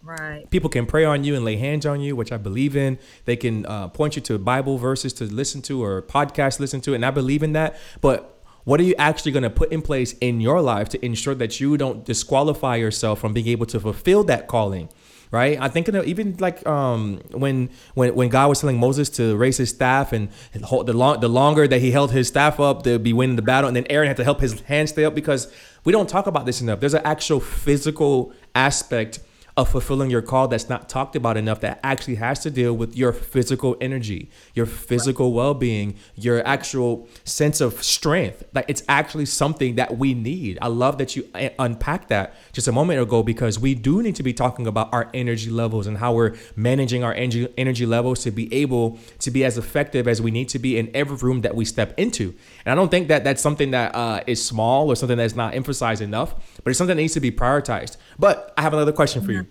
Right. 0.03 0.49
People 0.51 0.69
can 0.69 0.85
pray 0.85 1.07
on 1.07 1.25
you 1.25 1.35
and 1.35 1.47
lay 1.47 1.57
hands 1.57 1.87
on 1.87 2.01
you, 2.01 2.15
which 2.15 2.31
I 2.31 2.37
believe 2.37 2.77
in. 2.77 2.99
They 3.25 3.37
can 3.37 3.65
uh, 3.65 3.89
point 3.89 4.17
you 4.17 4.23
to 4.23 4.39
Bible 4.39 4.77
verses 4.77 5.15
to 5.15 5.25
listen 5.25 5.63
to 5.63 5.83
or 5.83 6.03
podcast 6.03 6.61
listen 6.61 6.83
to, 6.83 6.93
and 6.93 7.07
I 7.07 7.11
believe 7.11 7.43
in 7.43 7.55
that. 7.55 7.77
But 8.03 8.39
what 8.65 8.81
are 8.81 8.83
you 8.83 8.95
actually 8.99 9.33
going 9.33 9.45
to 9.45 9.51
put 9.51 9.73
in 9.73 9.81
place 9.81 10.15
in 10.21 10.43
your 10.43 10.61
life 10.61 10.91
to 10.91 11.05
ensure 11.05 11.35
that 11.37 11.59
you 11.59 11.79
don't 11.79 12.05
disqualify 12.05 12.77
yourself 12.77 13.19
from 13.19 13.33
being 13.33 13.49
able 13.49 13.65
to 13.67 13.81
fulfill 13.81 14.25
that 14.25 14.47
calling? 14.47 14.91
Right? 15.35 15.59
I 15.61 15.69
think 15.69 15.89
even 15.89 16.37
like 16.39 16.65
um, 16.67 17.21
when 17.33 17.69
when 17.95 18.15
when 18.15 18.29
God 18.29 18.49
was 18.49 18.61
telling 18.61 18.79
Moses 18.79 19.11
to 19.11 19.37
raise 19.37 19.57
his 19.57 19.71
staff 19.71 20.13
and 20.13 20.29
the 20.53 20.93
long 20.93 21.21
the 21.21 21.29
longer 21.29 21.67
that 21.67 21.81
he 21.81 21.91
held 21.91 22.13
his 22.13 22.29
staff 22.29 22.61
up, 22.61 22.85
to 22.85 23.01
be 23.01 23.13
winning 23.13 23.37
the 23.37 23.43
battle, 23.43 23.67
and 23.67 23.77
then 23.77 23.87
Aaron 23.91 24.07
had 24.07 24.17
to 24.19 24.25
help 24.25 24.41
his 24.41 24.61
hands 24.61 24.91
stay 24.91 25.05
up 25.05 25.15
because 25.15 25.53
we 25.85 25.93
don't 25.93 26.09
talk 26.09 26.29
about 26.29 26.47
this 26.47 26.61
enough. 26.61 26.79
There's 26.79 26.95
an 26.95 27.03
actual 27.05 27.41
physical 27.41 28.33
aspect 28.55 29.19
of 29.57 29.69
fulfilling 29.69 30.11
your 30.11 30.23
call 30.23 30.49
that's 30.49 30.69
not 30.69 30.89
talked 30.89 31.15
about 31.15 31.37
enough 31.37 31.61
that 31.61 31.79
actually 31.85 32.17
has 32.17 32.41
to 32.41 32.51
deal 32.51 32.73
with 32.73 32.97
your 32.97 33.13
physical 33.13 33.77
energy, 33.81 34.29
your 34.53 34.67
physical 34.67 35.33
well 35.33 35.55
being, 35.55 35.95
your 36.17 36.45
actual 36.45 37.09
sense 37.25 37.61
of 37.61 37.81
strength. 37.81 38.43
Like 38.53 38.65
it's 38.67 38.83
actually 38.89 39.27
something 39.27 39.77
that 39.77 39.97
we 39.97 40.13
need. 40.13 40.59
I 40.61 40.67
love 40.67 40.99
that 40.99 41.15
you 41.15 41.29
unpacked 41.59 42.09
that 42.09 42.35
just 42.53 42.67
a 42.67 42.73
moment 42.73 43.01
ago 43.01 43.23
because 43.23 43.59
we 43.59 43.77
do 43.77 44.03
need 44.03 44.17
to 44.17 44.25
be 44.25 44.33
talking 44.33 44.67
about 44.67 44.93
our 44.93 45.09
energy 45.15 45.51
levels 45.51 45.87
and 45.87 45.99
how 45.99 46.15
we're 46.15 46.35
managing 46.57 47.05
our 47.05 47.15
energy, 47.15 47.49
energy 47.57 47.87
levels 47.87 48.25
to 48.25 48.33
be 48.33 48.53
able 48.53 48.99
to 49.21 49.31
be 49.31 49.45
as 49.45 49.57
effective 49.57 50.09
as 50.09 50.21
we 50.21 50.33
need 50.33 50.49
to 50.49 50.59
be 50.59 50.77
in 50.77 50.91
every 50.95 51.17
room 51.17 51.43
that 51.43 51.55
we 51.55 51.65
step 51.65 51.95
into. 51.97 52.35
And 52.65 52.73
I 52.73 52.75
don't 52.75 52.91
think 52.91 53.07
that 53.07 53.23
that's 53.23 53.41
something 53.41 53.71
that 53.71 53.95
uh, 53.95 54.25
is 54.27 54.45
small 54.45 54.89
or 54.89 54.97
something 54.97 55.17
that's 55.17 55.37
not 55.37 55.55
emphasized 55.55 56.03
enough, 56.03 56.35
but 56.65 56.71
it's 56.71 56.79
something 56.79 56.97
that 56.97 57.01
needs 57.01 57.15
to 57.15 57.21
be 57.21 57.31
prioritized. 57.31 57.99
But 58.19 58.53
I 58.57 58.63
have 58.63 58.73
another 58.73 58.93
question 58.93 59.25
for 59.25 59.31
you. 59.31 59.44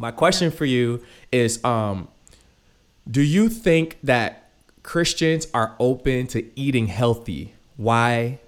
My 0.00 0.10
question 0.10 0.50
for 0.50 0.64
you 0.64 1.04
is 1.30 1.62
um, 1.62 2.08
do 3.08 3.20
you 3.20 3.50
think 3.50 3.98
that 4.02 4.48
Christians 4.82 5.46
are 5.52 5.76
open 5.78 6.26
to 6.28 6.58
eating 6.58 6.86
healthy? 6.86 7.52
Why 7.76 8.38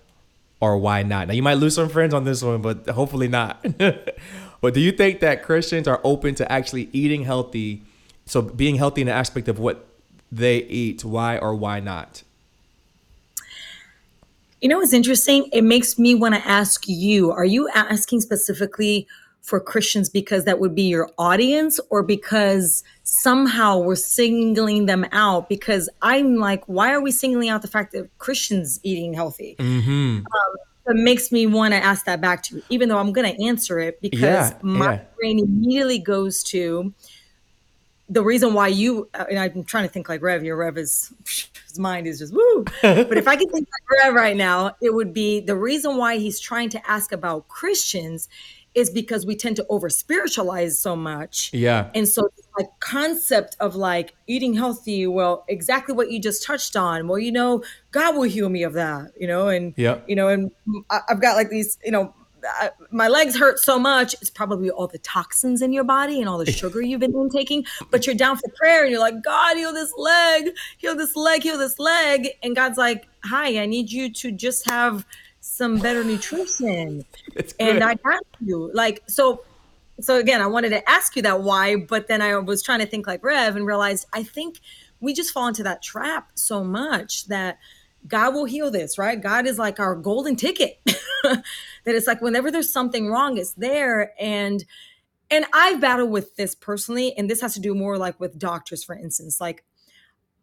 or 0.60 0.78
why 0.78 1.02
not? 1.02 1.28
Now 1.28 1.34
you 1.34 1.42
might 1.42 1.58
lose 1.58 1.74
some 1.74 1.90
friends 1.90 2.14
on 2.14 2.24
this 2.24 2.42
one, 2.42 2.62
but 2.62 2.88
hopefully 2.88 3.28
not. 3.28 3.62
but 4.62 4.72
do 4.72 4.80
you 4.80 4.92
think 4.92 5.20
that 5.20 5.42
Christians 5.42 5.86
are 5.86 6.00
open 6.04 6.34
to 6.36 6.50
actually 6.50 6.88
eating 6.90 7.24
healthy? 7.24 7.82
So 8.24 8.40
being 8.40 8.76
healthy 8.76 9.02
in 9.02 9.08
the 9.08 9.12
aspect 9.12 9.46
of 9.46 9.58
what 9.58 9.84
they 10.32 10.56
eat, 10.56 11.04
why 11.04 11.36
or 11.36 11.54
why 11.54 11.80
not? 11.80 12.22
You 14.62 14.70
know 14.70 14.78
what's 14.78 14.94
interesting? 14.94 15.50
It 15.52 15.64
makes 15.64 15.98
me 15.98 16.14
want 16.14 16.34
to 16.34 16.48
ask 16.48 16.84
you, 16.88 17.30
are 17.30 17.44
you 17.44 17.68
asking 17.74 18.22
specifically 18.22 19.06
for 19.42 19.60
Christians 19.60 20.08
because 20.08 20.44
that 20.44 20.60
would 20.60 20.74
be 20.74 20.82
your 20.82 21.10
audience 21.18 21.78
or 21.90 22.02
because 22.02 22.82
somehow 23.02 23.78
we're 23.78 23.96
singling 23.96 24.86
them 24.86 25.04
out? 25.12 25.48
Because 25.48 25.88
I'm 26.00 26.36
like, 26.36 26.64
why 26.66 26.92
are 26.92 27.00
we 27.00 27.10
singling 27.10 27.48
out 27.48 27.60
the 27.60 27.68
fact 27.68 27.92
that 27.92 28.08
Christians 28.18 28.80
eating 28.82 29.12
healthy? 29.12 29.56
Mm-hmm. 29.58 30.18
Um, 30.18 30.56
it 30.86 30.96
makes 30.96 31.30
me 31.30 31.46
want 31.46 31.74
to 31.74 31.78
ask 31.78 32.06
that 32.06 32.20
back 32.20 32.42
to 32.44 32.56
you, 32.56 32.62
even 32.70 32.88
though 32.88 32.98
I'm 32.98 33.12
going 33.12 33.36
to 33.36 33.44
answer 33.44 33.78
it 33.78 34.00
because 34.00 34.20
yeah, 34.20 34.58
my 34.62 34.94
yeah. 34.94 35.04
brain 35.16 35.38
immediately 35.38 35.98
goes 35.98 36.42
to 36.44 36.92
the 38.08 38.22
reason 38.22 38.52
why 38.52 38.68
you 38.68 39.08
uh, 39.14 39.24
and 39.30 39.38
I'm 39.38 39.64
trying 39.64 39.84
to 39.84 39.92
think 39.92 40.08
like 40.08 40.22
Rev. 40.22 40.44
Your 40.44 40.56
Rev 40.56 40.76
is 40.76 41.12
his 41.24 41.78
mind 41.78 42.06
is 42.06 42.18
just 42.18 42.32
woo. 42.34 42.64
but 42.82 43.16
if 43.16 43.28
I 43.28 43.36
could 43.36 43.50
think 43.50 43.68
like 43.68 44.04
Rev 44.04 44.14
right 44.14 44.36
now, 44.36 44.76
it 44.80 44.92
would 44.92 45.14
be 45.14 45.40
the 45.40 45.56
reason 45.56 45.96
why 45.96 46.18
he's 46.18 46.38
trying 46.38 46.68
to 46.70 46.90
ask 46.90 47.12
about 47.12 47.48
Christians 47.48 48.28
is 48.74 48.90
because 48.90 49.26
we 49.26 49.36
tend 49.36 49.56
to 49.56 49.66
over 49.68 49.88
spiritualize 49.88 50.78
so 50.78 50.96
much. 50.96 51.50
Yeah. 51.52 51.90
And 51.94 52.08
so 52.08 52.28
like 52.58 52.68
concept 52.80 53.56
of 53.60 53.76
like 53.76 54.14
eating 54.26 54.54
healthy, 54.54 55.06
well, 55.06 55.44
exactly 55.48 55.94
what 55.94 56.10
you 56.10 56.20
just 56.20 56.44
touched 56.44 56.76
on. 56.76 57.08
Well, 57.08 57.18
you 57.18 57.32
know, 57.32 57.62
God 57.90 58.14
will 58.14 58.22
heal 58.22 58.48
me 58.48 58.62
of 58.62 58.72
that, 58.74 59.12
you 59.18 59.26
know, 59.26 59.48
and 59.48 59.74
yeah, 59.76 59.98
you 60.06 60.16
know, 60.16 60.28
and 60.28 60.50
I've 60.90 61.20
got 61.20 61.36
like 61.36 61.50
these, 61.50 61.78
you 61.84 61.90
know, 61.90 62.14
I, 62.44 62.70
my 62.90 63.08
legs 63.08 63.38
hurt 63.38 63.58
so 63.58 63.78
much. 63.78 64.14
It's 64.14 64.30
probably 64.30 64.70
all 64.70 64.86
the 64.86 64.98
toxins 64.98 65.62
in 65.62 65.72
your 65.72 65.84
body 65.84 66.20
and 66.20 66.28
all 66.28 66.38
the 66.38 66.50
sugar 66.52 66.80
you've 66.80 67.00
been 67.00 67.14
intaking. 67.14 67.64
But 67.90 68.06
you're 68.06 68.16
down 68.16 68.36
for 68.36 68.48
prayer 68.54 68.82
and 68.82 68.90
you're 68.90 69.00
like, 69.00 69.22
God, 69.22 69.56
heal 69.56 69.72
this 69.72 69.92
leg, 69.96 70.50
heal 70.78 70.96
this 70.96 71.14
leg, 71.14 71.42
heal 71.42 71.58
this 71.58 71.78
leg. 71.78 72.28
And 72.42 72.56
God's 72.56 72.78
like, 72.78 73.06
Hi, 73.24 73.62
I 73.62 73.66
need 73.66 73.92
you 73.92 74.12
to 74.14 74.32
just 74.32 74.68
have 74.68 75.06
some 75.42 75.78
better 75.78 76.04
nutrition. 76.04 77.04
and 77.60 77.84
I 77.84 77.94
got 77.96 78.22
you. 78.40 78.70
Like, 78.72 79.02
so 79.08 79.42
so 80.00 80.18
again, 80.18 80.40
I 80.40 80.46
wanted 80.46 80.70
to 80.70 80.88
ask 80.88 81.14
you 81.16 81.22
that 81.22 81.42
why, 81.42 81.76
but 81.76 82.08
then 82.08 82.22
I 82.22 82.36
was 82.36 82.62
trying 82.62 82.78
to 82.80 82.86
think 82.86 83.06
like 83.06 83.22
Rev 83.22 83.54
and 83.56 83.66
realized 83.66 84.06
I 84.12 84.22
think 84.22 84.60
we 85.00 85.12
just 85.12 85.32
fall 85.32 85.48
into 85.48 85.62
that 85.64 85.82
trap 85.82 86.30
so 86.34 86.64
much 86.64 87.26
that 87.26 87.58
God 88.06 88.34
will 88.34 88.46
heal 88.46 88.70
this, 88.70 88.98
right? 88.98 89.20
God 89.20 89.46
is 89.46 89.58
like 89.58 89.78
our 89.78 89.94
golden 89.94 90.34
ticket. 90.34 90.80
that 91.24 91.44
it's 91.84 92.06
like 92.06 92.22
whenever 92.22 92.50
there's 92.50 92.72
something 92.72 93.08
wrong, 93.08 93.36
it's 93.36 93.52
there. 93.52 94.12
And 94.18 94.64
and 95.30 95.46
I 95.52 95.76
battle 95.76 96.08
with 96.08 96.36
this 96.36 96.54
personally, 96.54 97.16
and 97.16 97.28
this 97.28 97.40
has 97.40 97.54
to 97.54 97.60
do 97.60 97.74
more 97.74 97.96
like 97.96 98.18
with 98.20 98.38
doctors, 98.38 98.84
for 98.84 98.94
instance. 98.94 99.40
Like 99.40 99.64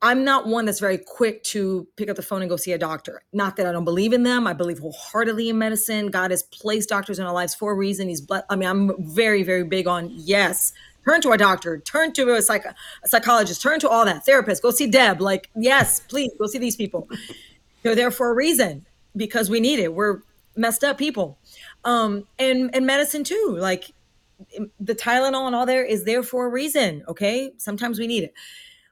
I'm 0.01 0.23
not 0.23 0.47
one 0.47 0.65
that's 0.65 0.79
very 0.79 0.97
quick 0.97 1.43
to 1.45 1.85
pick 1.97 2.09
up 2.09 2.15
the 2.15 2.21
phone 2.21 2.41
and 2.41 2.49
go 2.49 2.55
see 2.55 2.71
a 2.71 2.77
doctor. 2.77 3.21
Not 3.33 3.57
that 3.57 3.65
I 3.65 3.73
don't 3.73 3.83
believe 3.83 4.13
in 4.13 4.23
them. 4.23 4.47
I 4.47 4.53
believe 4.53 4.79
wholeheartedly 4.79 5.49
in 5.49 5.57
medicine. 5.57 6.07
God 6.07 6.31
has 6.31 6.43
placed 6.43 6.87
doctors 6.87 7.19
in 7.19 7.25
our 7.25 7.33
lives 7.33 7.53
for 7.53 7.71
a 7.71 7.75
reason. 7.75 8.07
He's, 8.07 8.21
ble- 8.21 8.43
I 8.49 8.55
mean, 8.55 8.69
I'm 8.69 9.13
very, 9.13 9.43
very 9.43 9.63
big 9.63 9.87
on 9.87 10.09
yes, 10.11 10.71
turn 11.03 11.19
to 11.21 11.31
a 11.31 11.37
doctor, 11.37 11.79
turn 11.79 12.13
to 12.13 12.33
a, 12.33 12.41
psych- 12.41 12.65
a 12.65 13.07
psychologist, 13.07 13.61
turn 13.61 13.81
to 13.81 13.89
all 13.89 14.05
that 14.05 14.25
therapist. 14.25 14.61
Go 14.61 14.71
see 14.71 14.87
Deb. 14.87 15.19
Like, 15.19 15.49
yes, 15.55 15.99
please 15.99 16.31
go 16.39 16.47
see 16.47 16.59
these 16.59 16.77
people. 16.77 17.09
They're 17.83 17.95
there 17.95 18.11
for 18.11 18.29
a 18.29 18.33
reason 18.33 18.85
because 19.17 19.49
we 19.49 19.59
need 19.59 19.79
it. 19.79 19.93
We're 19.93 20.21
messed 20.55 20.83
up 20.83 20.97
people, 20.97 21.37
um, 21.85 22.27
and 22.37 22.73
and 22.75 22.85
medicine 22.85 23.23
too. 23.23 23.55
Like 23.57 23.91
the 24.79 24.95
Tylenol 24.95 25.47
and 25.47 25.55
all 25.55 25.65
there 25.65 25.85
is 25.85 26.03
there 26.03 26.23
for 26.23 26.45
a 26.45 26.49
reason. 26.49 27.03
Okay, 27.07 27.53
sometimes 27.57 27.97
we 27.97 28.07
need 28.07 28.23
it 28.23 28.33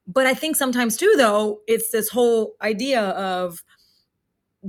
but 0.08 0.26
I 0.26 0.34
think 0.34 0.56
sometimes 0.56 0.98
too, 0.98 1.14
though, 1.18 1.62
it's 1.68 1.92
this 1.92 2.10
whole 2.10 2.56
idea 2.62 3.02
of 3.02 3.64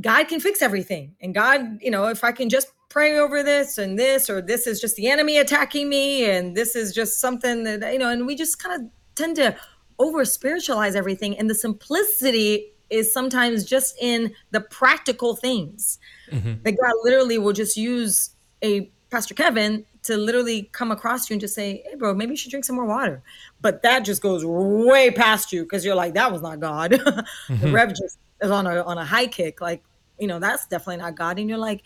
God 0.01 0.29
can 0.29 0.40
fix 0.40 0.61
everything. 0.62 1.14
And 1.20 1.35
God, 1.35 1.79
you 1.81 1.90
know, 1.90 2.09
if 2.09 2.24
I 2.24 2.33
can 2.33 2.48
just 2.48 2.72
pray 2.88 3.18
over 3.18 3.42
this 3.42 3.79
and 3.79 3.98
this, 3.98 4.29
or 4.29 4.40
this 4.40 4.66
is 4.66 4.81
just 4.81 4.96
the 4.96 5.09
enemy 5.09 5.38
attacking 5.38 5.88
me, 5.88 6.29
and 6.29 6.57
this 6.57 6.74
is 6.74 6.92
just 6.94 7.20
something 7.20 7.64
that, 7.64 7.92
you 7.92 7.98
know, 7.98 8.11
and 8.11 8.27
we 8.27 8.35
just 8.35 8.62
kind 8.62 8.83
of 8.83 8.90
tend 9.14 9.37
to 9.37 9.57
over 9.98 10.24
spiritualize 10.24 10.94
everything. 10.94 11.38
And 11.38 11.51
the 11.51 11.55
simplicity 11.55 12.72
is 12.90 13.12
sometimes 13.12 13.64
just 13.64 13.96
in 14.01 14.33
the 14.51 14.61
practical 14.61 15.37
things. 15.37 15.98
Mm-hmm. 16.31 16.62
That 16.62 16.72
God 16.72 16.92
literally 17.03 17.38
will 17.38 17.53
just 17.53 17.77
use 17.77 18.31
a 18.62 18.90
Pastor 19.11 19.35
Kevin 19.35 19.85
to 20.08 20.16
literally 20.16 20.68
come 20.72 20.90
across 20.90 21.30
you 21.30 21.34
and 21.34 21.40
just 21.40 21.54
say, 21.54 21.82
"Hey, 21.86 21.94
bro, 21.96 22.14
maybe 22.14 22.32
you 22.32 22.36
should 22.36 22.50
drink 22.50 22.64
some 22.64 22.76
more 22.76 22.84
water." 22.84 23.22
But 23.60 23.82
that 23.82 24.00
just 24.00 24.20
goes 24.20 24.44
way 24.44 25.10
past 25.10 25.52
you 25.52 25.62
because 25.62 25.84
you're 25.84 25.94
like, 25.94 26.14
"That 26.14 26.32
was 26.32 26.42
not 26.42 26.60
God." 26.60 26.92
mm-hmm. 26.92 27.60
The 27.60 27.70
rev 27.70 27.90
just 27.90 28.18
is 28.42 28.50
on 28.50 28.66
a 28.66 28.82
on 28.82 28.98
a 28.98 29.04
high 29.04 29.26
kick, 29.26 29.60
like 29.60 29.82
you 30.18 30.26
know, 30.26 30.38
that's 30.38 30.66
definitely 30.66 30.96
not 30.96 31.14
God. 31.14 31.38
And 31.38 31.48
you're 31.48 31.58
like, 31.58 31.82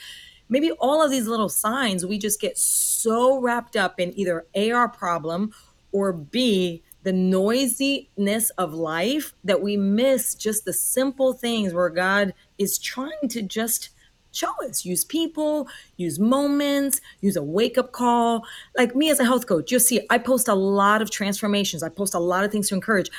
maybe 0.48 0.70
all 0.72 1.04
of 1.04 1.10
these 1.10 1.26
little 1.26 1.48
signs, 1.48 2.06
we 2.06 2.18
just 2.18 2.40
get 2.40 2.56
so 2.56 3.38
wrapped 3.38 3.76
up 3.76 4.00
in 4.00 4.18
either 4.18 4.46
a 4.54 4.72
our 4.72 4.88
problem 4.88 5.52
or 5.92 6.12
b 6.12 6.82
the 7.02 7.12
noisiness 7.12 8.50
of 8.50 8.72
life 8.74 9.34
that 9.42 9.60
we 9.60 9.76
miss 9.76 10.34
just 10.34 10.64
the 10.64 10.72
simple 10.72 11.32
things 11.32 11.74
where 11.74 11.88
God 11.88 12.32
is 12.58 12.78
trying 12.78 13.28
to 13.30 13.42
just 13.42 13.90
show 14.32 14.52
us. 14.64 14.84
Use 14.84 15.04
people 15.04 15.68
use 15.96 16.18
moments 16.18 17.00
use 17.20 17.36
a 17.36 17.42
wake-up 17.42 17.92
call. 17.92 18.44
Like 18.76 18.96
me 18.96 19.10
as 19.10 19.20
a 19.20 19.24
health 19.24 19.46
coach 19.46 19.70
you'll 19.70 19.80
see 19.80 20.00
i 20.10 20.18
post 20.18 20.48
a 20.48 20.54
lot 20.54 21.02
of 21.02 21.10
transformations. 21.10 21.82
I 21.82 21.88
post 21.88 22.14
a 22.14 22.18
lot 22.18 22.44
of 22.44 22.50
things 22.50 22.68
to 22.70 22.74
encourage. 22.74 23.10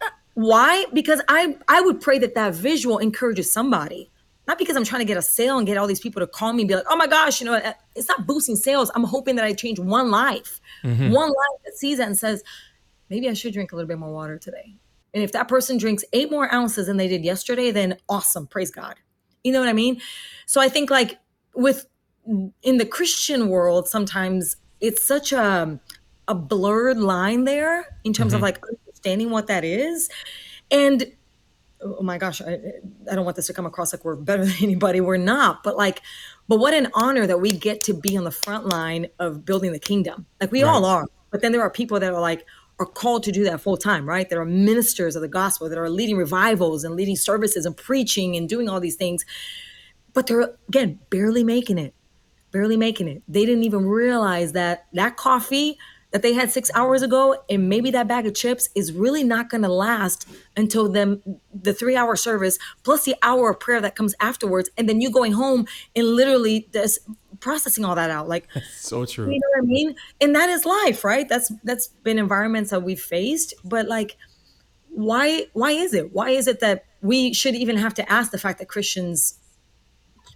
Uh, 0.00 0.08
why? 0.34 0.86
Because 0.92 1.20
i 1.28 1.56
i 1.68 1.80
would 1.80 2.00
pray 2.00 2.18
that 2.18 2.34
that 2.34 2.54
visual 2.54 2.98
encourages 2.98 3.52
somebody. 3.52 4.10
Not 4.48 4.58
because 4.58 4.76
i'm 4.76 4.84
trying 4.84 5.00
to 5.00 5.06
get 5.06 5.16
a 5.16 5.22
sale 5.22 5.58
and 5.58 5.66
get 5.66 5.76
all 5.76 5.86
these 5.86 6.00
people 6.00 6.20
to 6.20 6.26
call 6.26 6.52
me 6.52 6.62
and 6.62 6.68
be 6.68 6.74
like 6.74 6.86
oh 6.88 6.96
my 6.96 7.06
gosh 7.06 7.40
you 7.40 7.46
know 7.46 7.54
uh, 7.54 7.74
it's 7.94 8.08
not 8.08 8.26
boosting 8.26 8.56
sales. 8.56 8.90
I'm 8.94 9.04
hoping 9.04 9.36
that 9.36 9.44
i 9.44 9.52
change 9.52 9.78
one 9.78 10.10
life. 10.10 10.60
Mm-hmm. 10.82 11.10
one 11.12 11.28
life 11.28 11.60
that 11.64 11.76
sees 11.76 11.98
that 11.98 12.08
and 12.08 12.18
says 12.18 12.42
maybe 13.08 13.28
i 13.28 13.34
should 13.34 13.52
drink 13.52 13.72
a 13.72 13.76
little 13.76 13.88
bit 13.88 13.98
more 13.98 14.12
water 14.12 14.38
today. 14.38 14.74
And 15.14 15.22
if 15.22 15.32
that 15.32 15.46
person 15.46 15.76
drinks 15.76 16.04
eight 16.14 16.30
more 16.30 16.52
ounces 16.54 16.86
than 16.86 16.96
they 16.96 17.08
did 17.08 17.22
yesterday 17.22 17.70
then 17.70 17.98
awesome. 18.08 18.46
Praise 18.46 18.70
god 18.70 18.96
you 19.44 19.52
know 19.52 19.60
what 19.60 19.68
I 19.68 19.72
mean? 19.72 20.00
So 20.46 20.60
I 20.60 20.68
think 20.68 20.90
like 20.90 21.18
with 21.54 21.86
in 22.62 22.78
the 22.78 22.86
Christian 22.86 23.48
world, 23.48 23.88
sometimes 23.88 24.56
it's 24.80 25.04
such 25.04 25.32
a 25.32 25.80
a 26.28 26.34
blurred 26.34 26.98
line 26.98 27.44
there 27.44 27.98
in 28.04 28.12
terms 28.12 28.30
mm-hmm. 28.30 28.36
of 28.36 28.42
like 28.42 28.60
understanding 28.86 29.30
what 29.30 29.48
that 29.48 29.64
is. 29.64 30.08
And 30.70 31.04
oh 31.82 32.02
my 32.02 32.18
gosh, 32.18 32.40
I, 32.40 32.58
I 33.10 33.14
don't 33.14 33.24
want 33.24 33.36
this 33.36 33.48
to 33.48 33.52
come 33.52 33.66
across 33.66 33.92
like 33.92 34.04
we're 34.04 34.16
better 34.16 34.44
than 34.46 34.54
anybody. 34.62 35.00
We're 35.00 35.16
not, 35.16 35.62
but 35.62 35.76
like, 35.76 36.02
but 36.48 36.58
what 36.58 36.74
an 36.74 36.88
honor 36.94 37.26
that 37.26 37.40
we 37.40 37.50
get 37.50 37.82
to 37.84 37.94
be 37.94 38.16
on 38.16 38.24
the 38.24 38.30
front 38.30 38.66
line 38.66 39.08
of 39.18 39.44
building 39.44 39.72
the 39.72 39.78
kingdom. 39.78 40.26
Like 40.40 40.52
we 40.52 40.62
right. 40.62 40.70
all 40.70 40.84
are. 40.84 41.06
But 41.30 41.40
then 41.40 41.52
there 41.52 41.62
are 41.62 41.70
people 41.70 41.98
that 41.98 42.12
are 42.12 42.20
like, 42.20 42.44
are 42.82 42.86
called 42.86 43.22
to 43.24 43.32
do 43.32 43.44
that 43.44 43.60
full 43.60 43.76
time, 43.76 44.06
right? 44.06 44.28
There 44.28 44.40
are 44.40 44.46
ministers 44.46 45.16
of 45.16 45.22
the 45.22 45.28
gospel 45.28 45.68
that 45.68 45.78
are 45.78 45.88
leading 45.88 46.16
revivals 46.16 46.84
and 46.84 46.94
leading 46.94 47.16
services 47.16 47.64
and 47.64 47.76
preaching 47.76 48.36
and 48.36 48.48
doing 48.48 48.68
all 48.68 48.80
these 48.80 48.96
things. 48.96 49.24
But 50.12 50.26
they're, 50.26 50.54
again, 50.68 50.98
barely 51.08 51.42
making 51.44 51.78
it, 51.78 51.94
barely 52.50 52.76
making 52.76 53.08
it. 53.08 53.22
They 53.26 53.46
didn't 53.46 53.64
even 53.64 53.86
realize 53.86 54.52
that 54.52 54.86
that 54.92 55.16
coffee 55.16 55.78
that 56.12 56.22
they 56.22 56.34
had 56.34 56.50
six 56.50 56.70
hours 56.74 57.02
ago, 57.02 57.42
and 57.50 57.68
maybe 57.68 57.90
that 57.90 58.06
bag 58.06 58.26
of 58.26 58.34
chips 58.34 58.68
is 58.74 58.92
really 58.92 59.24
not 59.24 59.48
going 59.48 59.62
to 59.62 59.68
last 59.68 60.28
until 60.56 60.88
them 60.88 61.22
the 61.52 61.72
three 61.72 61.96
hour 61.96 62.16
service 62.16 62.58
plus 62.82 63.04
the 63.04 63.16
hour 63.22 63.50
of 63.50 63.60
prayer 63.60 63.80
that 63.80 63.96
comes 63.96 64.14
afterwards, 64.20 64.70
and 64.76 64.88
then 64.88 65.00
you 65.00 65.10
going 65.10 65.32
home 65.32 65.66
and 65.96 66.06
literally 66.06 66.68
this 66.72 66.98
processing 67.40 67.84
all 67.84 67.94
that 67.94 68.10
out. 68.10 68.28
Like, 68.28 68.46
so 68.76 69.04
true. 69.04 69.26
You 69.26 69.40
know 69.40 69.48
what 69.54 69.64
I 69.64 69.66
mean? 69.66 69.96
And 70.20 70.34
that 70.36 70.48
is 70.48 70.64
life, 70.64 71.02
right? 71.04 71.28
That's 71.28 71.50
that's 71.64 71.88
been 71.88 72.18
environments 72.18 72.70
that 72.70 72.82
we've 72.82 73.00
faced, 73.00 73.54
but 73.64 73.88
like, 73.88 74.16
why 74.90 75.46
why 75.54 75.72
is 75.72 75.94
it? 75.94 76.12
Why 76.12 76.30
is 76.30 76.46
it 76.46 76.60
that 76.60 76.84
we 77.00 77.32
should 77.32 77.54
even 77.54 77.76
have 77.76 77.94
to 77.94 78.12
ask 78.12 78.30
the 78.30 78.38
fact 78.38 78.58
that 78.58 78.68
Christians 78.68 79.38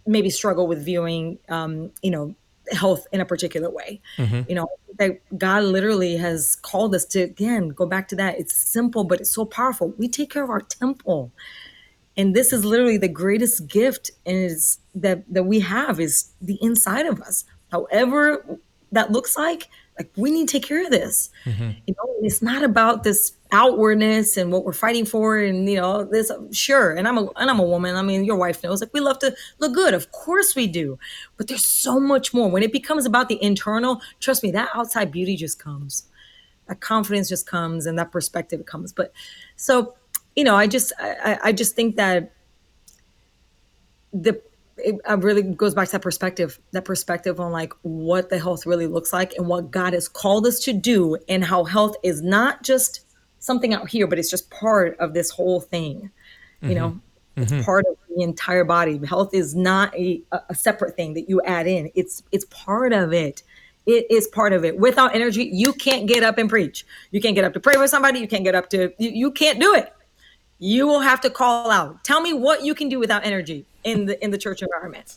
maybe 0.07 0.31
struggle 0.31 0.67
with 0.67 0.85
viewing, 0.85 1.39
um, 1.49 1.91
you 2.03 2.11
know, 2.11 2.35
health 2.73 3.07
in 3.13 3.21
a 3.21 3.25
particular 3.25 3.71
way. 3.71 4.01
Mm-hmm. 4.17 4.43
You 4.49 4.55
know, 4.55 4.69
that 4.99 5.21
God 5.39 5.65
literally 5.65 6.17
has 6.17 6.57
called 6.57 6.95
us 6.95 7.05
to 7.07 7.21
again 7.21 7.69
go 7.69 7.87
back 7.87 8.09
to 8.09 8.17
that. 8.17 8.39
It's 8.39 8.55
simple, 8.55 9.05
but 9.05 9.21
it's 9.21 9.31
so 9.31 9.45
powerful. 9.45 9.95
We 9.99 10.09
take 10.09 10.31
care 10.31 10.45
of 10.45 10.51
our 10.51 10.61
temple. 10.61 11.33
And 12.17 12.35
this 12.35 12.53
is 12.53 12.65
literally 12.65 12.97
the 12.97 13.09
greatest 13.09 13.67
gift 13.67 14.11
is 14.25 14.79
that 14.95 15.23
that 15.33 15.45
we 15.45 15.61
have 15.61 16.01
is 16.01 16.33
the 16.41 16.59
inside 16.63 17.07
of 17.07 17.21
us. 17.21 17.45
However 17.71 18.59
that 18.93 19.11
looks 19.11 19.37
like, 19.37 19.69
like 19.99 20.11
we 20.17 20.31
need 20.31 20.49
to 20.49 20.53
take 20.53 20.65
care 20.65 20.85
of 20.85 20.91
this. 20.91 21.31
Mm-hmm. 21.45 21.71
You 21.87 21.95
know, 21.97 22.15
it's 22.23 22.43
not 22.43 22.63
about 22.63 23.03
this 23.03 23.33
outwardness 23.53 24.37
and 24.37 24.53
what 24.53 24.65
we're 24.65 24.73
fighting 24.73 25.05
for 25.05 25.39
and 25.39 25.69
you 25.69 25.77
know 25.77 26.05
this 26.05 26.33
sure 26.51 26.91
and 26.93 27.07
i'm 27.07 27.17
a 27.17 27.27
and 27.37 27.51
i'm 27.51 27.61
a 27.61 27.65
woman. 27.65 27.97
I 27.97 28.03
mean 28.03 28.25
your 28.25 28.37
wife 28.37 28.63
knows 28.63 28.81
like 28.81 28.93
we 28.93 29.01
love 29.01 29.19
to 29.21 29.35
look 29.59 29.75
good. 29.75 29.95
Of 29.95 30.13
course 30.13 30.55
we 30.55 30.67
do. 30.67 30.99
But 31.37 31.49
there's 31.49 31.65
so 31.65 32.01
much 32.01 32.35
more. 32.35 32.51
When 32.51 32.63
it 32.63 32.73
becomes 32.73 33.07
about 33.07 33.29
the 33.29 33.43
internal 33.43 34.01
trust 34.21 34.43
me 34.43 34.51
that 34.53 34.71
outside 34.75 35.11
beauty 35.11 35.37
just 35.37 35.59
comes. 35.59 36.05
That 36.69 36.81
confidence 36.81 37.29
just 37.29 37.47
comes 37.47 37.87
and 37.87 37.99
that 37.99 38.11
perspective 38.11 38.67
comes. 38.67 38.93
But 38.93 39.13
so 39.57 39.95
you 40.37 40.45
know 40.45 40.55
i 40.55 40.67
just 40.67 40.93
i, 41.01 41.39
I 41.45 41.53
just 41.53 41.75
think 41.75 41.97
that 41.97 42.33
the 44.13 44.41
it 44.79 45.01
really 45.19 45.43
goes 45.43 45.75
back 45.75 45.87
to 45.87 45.93
that 45.93 46.03
perspective 46.03 46.59
that 46.73 46.85
perspective 46.85 47.41
on 47.41 47.51
like 47.51 47.73
what 47.83 48.29
the 48.29 48.39
health 48.39 48.67
really 48.67 48.87
looks 48.87 49.13
like 49.13 49.33
and 49.35 49.49
what 49.49 49.71
god 49.71 49.95
has 49.95 50.07
called 50.07 50.47
us 50.47 50.59
to 50.59 50.73
do 50.73 51.17
and 51.29 51.45
how 51.45 51.65
health 51.65 51.97
is 52.03 52.21
not 52.21 52.63
just 52.63 53.07
something 53.47 53.73
out 53.73 53.89
here, 53.89 54.07
but 54.07 54.19
it's 54.19 54.29
just 54.29 54.51
part 54.51 54.99
of 54.99 55.15
this 55.15 55.31
whole 55.31 55.61
thing. 55.61 56.11
You 56.61 56.69
mm-hmm. 56.69 56.75
know, 56.75 57.01
it's 57.37 57.53
mm-hmm. 57.53 57.63
part 57.63 57.85
of 57.89 57.97
the 58.15 58.23
entire 58.23 58.65
body. 58.65 59.01
Health 59.07 59.33
is 59.33 59.55
not 59.55 59.95
a, 59.95 60.23
a 60.49 60.55
separate 60.55 60.97
thing 60.97 61.15
that 61.15 61.29
you 61.29 61.41
add 61.43 61.67
in. 61.67 61.91
It's 61.95 62.23
it's 62.33 62.45
part 62.47 62.93
of 62.93 63.13
it. 63.13 63.43
It 63.87 64.07
is 64.11 64.27
part 64.29 64.53
of 64.53 64.65
it. 64.65 64.79
Without 64.79 65.15
energy, 65.15 65.49
you 65.53 65.73
can't 65.73 66.09
get 66.09 66.25
up 66.25 66.39
and 66.39 66.51
preach. 66.51 66.85
You 67.13 67.21
can't 67.21 67.37
get 67.37 67.45
up 67.45 67.53
to 67.53 67.61
pray 67.61 67.77
with 67.77 67.89
somebody. 67.89 68.19
You 68.19 68.27
can't 68.27 68.45
get 68.45 68.55
up 68.55 68.69
to 68.71 68.93
you, 68.99 69.11
you 69.11 69.31
can't 69.31 69.61
do 69.61 69.75
it. 69.75 69.93
You 70.59 70.87
will 70.87 71.01
have 71.01 71.21
to 71.21 71.31
call 71.31 71.71
out. 71.71 72.03
Tell 72.03 72.21
me 72.21 72.33
what 72.33 72.65
you 72.65 72.75
can 72.75 72.89
do 72.89 72.99
without 72.99 73.25
energy 73.25 73.67
in 73.87 74.05
the 74.07 74.23
in 74.23 74.33
the 74.33 74.39
church 74.39 74.63
environment. 74.63 75.17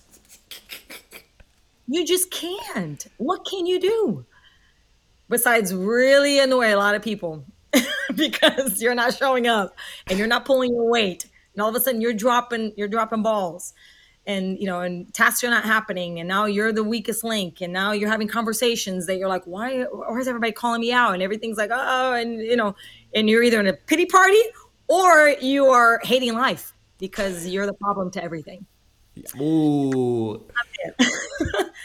You 1.88 2.05
just 2.05 2.32
can't. 2.32 3.05
What 3.17 3.45
can 3.45 3.65
you 3.65 3.79
do? 3.79 4.25
Besides 5.27 5.73
really 5.73 6.39
annoy 6.39 6.73
a 6.73 6.77
lot 6.77 6.95
of 6.95 7.01
people 7.01 7.43
because 8.15 8.82
you're 8.82 8.95
not 8.95 9.15
showing 9.15 9.47
up 9.47 9.75
and 10.08 10.17
you're 10.17 10.27
not 10.27 10.45
pulling 10.45 10.73
your 10.73 10.88
weight 10.88 11.25
and 11.53 11.62
all 11.62 11.69
of 11.69 11.75
a 11.75 11.79
sudden 11.79 11.99
you're 11.99 12.13
dropping 12.13 12.73
you're 12.77 12.88
dropping 12.88 13.23
balls 13.23 13.73
and 14.25 14.60
you 14.60 14.65
know 14.65 14.82
and 14.82 15.13
tasks 15.13 15.43
are 15.43 15.49
not 15.49 15.63
happening 15.63 16.19
and 16.19 16.27
now 16.27 16.45
you're 16.45 16.71
the 16.71 16.84
weakest 16.84 17.23
link 17.23 17.62
and 17.62 17.71
now 17.71 17.91
you're 17.91 18.10
having 18.10 18.27
conversations 18.27 19.05
that 19.05 19.17
you're 19.17 19.29
like 19.29 19.43
why 19.45 19.84
why 19.84 20.17
is 20.17 20.27
everybody 20.27 20.51
calling 20.51 20.82
me 20.82 20.91
out 20.91 21.13
and 21.13 21.21
everything's 21.21 21.58
like 21.58 21.69
oh 21.71 22.13
and 22.13 22.39
you 22.39 22.55
know 22.55 22.75
and 23.13 23.29
you're 23.29 23.43
either 23.43 23.60
in 23.60 23.67
a 23.67 23.73
pity 23.73 24.05
party 24.05 24.41
or 24.88 25.36
you 25.41 25.67
are 25.67 25.99
hating 26.03 26.34
life 26.34 26.73
because 27.00 27.48
you're 27.48 27.66
the 27.66 27.74
problem 27.74 28.12
to 28.12 28.24
everything 28.24 28.66
Ooh. 29.40 30.46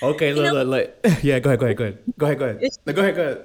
okay, 0.02 0.32
look, 0.34 0.52
look, 0.52 0.68
look. 0.68 1.14
Yeah, 1.22 1.38
go 1.38 1.50
ahead, 1.50 1.60
go 1.60 1.66
ahead, 1.66 1.76
go 1.76 1.84
ahead. 1.84 1.98
Go 2.18 2.26
ahead, 2.26 2.38
go 2.38 2.44
ahead. 2.46 2.70
No, 2.86 2.92
go 2.92 3.02
ahead, 3.02 3.16
go 3.16 3.22
ahead. 3.22 3.44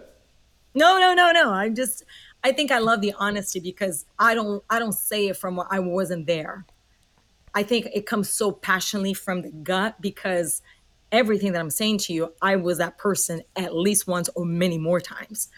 No, 0.75 0.99
no, 0.99 1.13
no, 1.13 1.31
no. 1.31 1.51
I'm 1.51 1.75
just 1.75 2.03
I 2.43 2.51
think 2.51 2.71
I 2.71 2.79
love 2.79 3.01
the 3.01 3.13
honesty 3.19 3.59
because 3.59 4.05
I 4.17 4.35
don't 4.35 4.63
I 4.69 4.79
don't 4.79 4.93
say 4.93 5.27
it 5.27 5.37
from 5.37 5.55
what 5.55 5.67
I 5.69 5.79
wasn't 5.79 6.27
there. 6.27 6.65
I 7.53 7.63
think 7.63 7.87
it 7.93 8.05
comes 8.05 8.29
so 8.29 8.51
passionately 8.51 9.13
from 9.13 9.41
the 9.41 9.49
gut 9.49 9.99
because 9.99 10.61
everything 11.11 11.53
that 11.53 11.59
I'm 11.59 11.71
saying 11.71 11.97
to 11.99 12.13
you, 12.13 12.33
I 12.41 12.55
was 12.55 12.77
that 12.77 12.97
person 12.97 13.41
at 13.55 13.75
least 13.75 14.07
once 14.07 14.29
or 14.35 14.45
many 14.45 14.77
more 14.77 15.01
times. 15.01 15.49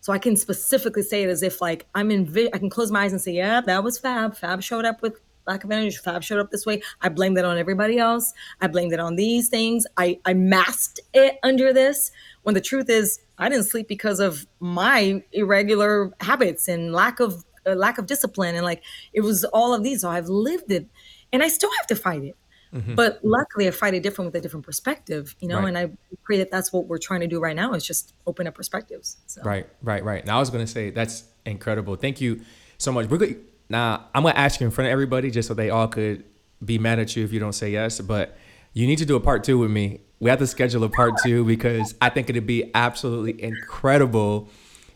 So 0.00 0.12
I 0.12 0.18
can 0.18 0.36
specifically 0.36 1.02
say 1.02 1.24
it 1.24 1.28
as 1.28 1.42
if 1.42 1.60
like 1.60 1.86
I'm 1.94 2.10
in 2.10 2.32
I 2.52 2.58
can 2.58 2.70
close 2.70 2.90
my 2.90 3.04
eyes 3.04 3.12
and 3.12 3.20
say, 3.20 3.32
yeah, 3.32 3.60
that 3.60 3.84
was 3.84 3.98
Fab. 3.98 4.36
Fab 4.36 4.62
showed 4.62 4.84
up 4.84 5.02
with 5.02 5.20
lack 5.46 5.64
of 5.64 5.70
energy. 5.70 5.96
Fab 5.96 6.22
showed 6.22 6.38
up 6.38 6.50
this 6.50 6.66
way. 6.66 6.82
I 7.00 7.08
blamed 7.08 7.38
it 7.38 7.44
on 7.44 7.58
everybody 7.58 7.98
else. 7.98 8.32
I 8.60 8.66
blamed 8.66 8.92
it 8.92 9.00
on 9.00 9.16
these 9.16 9.48
things. 9.48 9.86
I, 9.96 10.18
I 10.24 10.34
masked 10.34 11.00
it 11.14 11.38
under 11.42 11.72
this 11.72 12.10
when 12.42 12.54
the 12.54 12.60
truth 12.60 12.88
is 12.88 13.20
I 13.38 13.48
didn't 13.48 13.64
sleep 13.64 13.88
because 13.88 14.20
of 14.20 14.46
my 14.60 15.22
irregular 15.32 16.12
habits 16.20 16.68
and 16.68 16.92
lack 16.92 17.20
of 17.20 17.44
uh, 17.66 17.74
lack 17.74 17.98
of 17.98 18.06
discipline 18.06 18.54
and 18.54 18.64
like 18.64 18.82
it 19.12 19.20
was 19.20 19.44
all 19.44 19.74
of 19.74 19.82
these. 19.82 20.02
So 20.02 20.10
I've 20.10 20.28
lived 20.28 20.70
it, 20.70 20.86
and 21.32 21.42
I 21.42 21.48
still 21.48 21.70
have 21.78 21.86
to 21.88 21.96
fight 21.96 22.22
it. 22.22 22.36
Mm-hmm. 22.72 22.94
But 22.94 23.20
luckily, 23.22 23.68
I 23.68 23.70
fight 23.70 23.94
it 23.94 24.02
different 24.02 24.32
with 24.32 24.36
a 24.36 24.40
different 24.40 24.66
perspective, 24.66 25.34
you 25.40 25.48
know. 25.48 25.58
Right. 25.58 25.68
And 25.68 25.78
I 25.78 25.90
pray 26.24 26.38
that 26.38 26.50
that's 26.50 26.72
what 26.72 26.86
we're 26.86 26.98
trying 26.98 27.20
to 27.20 27.26
do 27.26 27.40
right 27.40 27.56
now 27.56 27.72
is 27.72 27.86
just 27.86 28.14
open 28.26 28.46
up 28.46 28.54
perspectives. 28.54 29.16
So. 29.26 29.42
Right, 29.42 29.66
right, 29.82 30.04
right. 30.04 30.24
Now 30.26 30.36
I 30.36 30.40
was 30.40 30.50
gonna 30.50 30.66
say 30.66 30.90
that's 30.90 31.24
incredible. 31.44 31.96
Thank 31.96 32.20
you 32.20 32.40
so 32.78 32.92
much. 32.92 33.08
We're 33.08 33.18
good. 33.18 33.44
Now 33.68 34.08
I'm 34.14 34.22
gonna 34.22 34.34
ask 34.34 34.60
you 34.60 34.66
in 34.66 34.70
front 34.70 34.86
of 34.86 34.92
everybody 34.92 35.30
just 35.30 35.48
so 35.48 35.54
they 35.54 35.70
all 35.70 35.88
could 35.88 36.24
be 36.64 36.78
mad 36.78 36.98
at 36.98 37.16
you 37.16 37.24
if 37.24 37.32
you 37.32 37.40
don't 37.40 37.52
say 37.52 37.70
yes. 37.70 38.00
But 38.00 38.36
you 38.72 38.86
need 38.86 38.98
to 38.98 39.06
do 39.06 39.16
a 39.16 39.20
part 39.20 39.44
two 39.44 39.58
with 39.58 39.70
me. 39.70 40.00
We 40.20 40.30
have 40.30 40.38
to 40.38 40.46
schedule 40.46 40.84
a 40.84 40.88
part 40.88 41.14
two 41.22 41.44
because 41.44 41.94
I 42.00 42.08
think 42.08 42.30
it'd 42.30 42.46
be 42.46 42.70
absolutely 42.74 43.42
incredible 43.42 44.48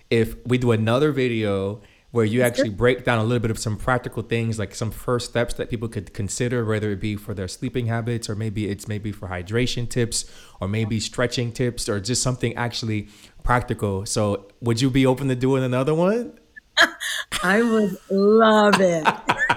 if 0.08 0.34
we 0.46 0.58
do 0.58 0.72
another 0.72 1.12
video 1.12 1.82
where 2.10 2.24
you 2.24 2.42
actually 2.42 2.70
break 2.70 3.04
down 3.04 3.18
a 3.18 3.22
little 3.22 3.38
bit 3.38 3.52
of 3.52 3.58
some 3.58 3.76
practical 3.76 4.22
things 4.22 4.58
like 4.58 4.74
some 4.74 4.90
first 4.90 5.30
steps 5.30 5.54
that 5.54 5.70
people 5.70 5.88
could 5.88 6.12
consider 6.12 6.64
whether 6.64 6.90
it 6.90 7.00
be 7.00 7.14
for 7.14 7.34
their 7.34 7.46
sleeping 7.46 7.86
habits 7.86 8.28
or 8.28 8.34
maybe 8.34 8.68
it's 8.68 8.88
maybe 8.88 9.12
for 9.12 9.28
hydration 9.28 9.88
tips 9.88 10.28
or 10.60 10.66
maybe 10.66 10.98
stretching 10.98 11.52
tips 11.52 11.88
or 11.88 12.00
just 12.00 12.20
something 12.20 12.54
actually 12.56 13.08
practical. 13.44 14.04
So 14.06 14.48
would 14.60 14.80
you 14.80 14.90
be 14.90 15.06
open 15.06 15.28
to 15.28 15.36
doing 15.36 15.62
another 15.62 15.94
one 15.94 16.39
i 17.42 17.62
would 17.62 17.96
love 18.10 18.80
it 18.80 19.06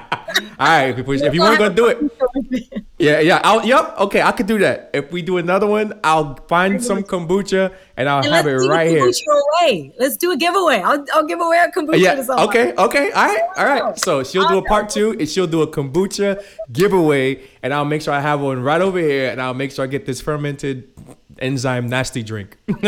All 0.59 0.67
right, 0.67 0.97
if, 0.97 0.99
if 0.99 1.33
you 1.33 1.41
weren't 1.41 1.59
gonna 1.59 1.73
do 1.73 1.87
it, 1.87 2.83
yeah, 2.97 3.19
yeah, 3.19 3.41
I'll, 3.43 3.65
yep, 3.65 3.95
okay, 3.99 4.21
I 4.21 4.31
could 4.31 4.47
do 4.47 4.57
that. 4.59 4.89
If 4.93 5.11
we 5.11 5.21
do 5.21 5.37
another 5.37 5.67
one, 5.67 5.99
I'll 6.03 6.35
find 6.47 6.83
some 6.83 7.03
kombucha 7.03 7.73
and 7.97 8.07
I'll 8.07 8.23
and 8.23 8.33
have 8.33 8.47
it 8.47 8.55
right 8.67 8.89
here. 8.89 9.03
Away. 9.03 9.93
Let's 9.99 10.17
do 10.17 10.31
a 10.31 10.37
giveaway. 10.37 10.81
I'll, 10.81 11.03
I'll 11.13 11.25
give 11.25 11.39
away 11.39 11.57
a 11.57 11.71
kombucha. 11.71 11.99
Yeah, 11.99 12.43
okay, 12.45 12.73
okay, 12.73 13.11
all 13.11 13.25
right, 13.25 13.41
all 13.57 13.65
right. 13.65 13.99
So 13.99 14.23
she'll 14.23 14.47
do 14.47 14.57
a 14.57 14.63
part 14.63 14.89
two, 14.89 15.11
and 15.11 15.27
she'll 15.27 15.47
do 15.47 15.61
a 15.61 15.67
kombucha 15.67 16.43
giveaway, 16.71 17.41
and 17.61 17.73
I'll 17.73 17.85
make 17.85 18.01
sure 18.01 18.13
I 18.13 18.21
have 18.21 18.41
one 18.41 18.61
right 18.61 18.81
over 18.81 18.99
here, 18.99 19.29
and 19.29 19.41
I'll 19.41 19.53
make 19.53 19.71
sure 19.71 19.83
I 19.83 19.87
get 19.87 20.05
this 20.05 20.21
fermented 20.21 20.89
enzyme 21.39 21.87
nasty 21.87 22.23
drink. 22.23 22.57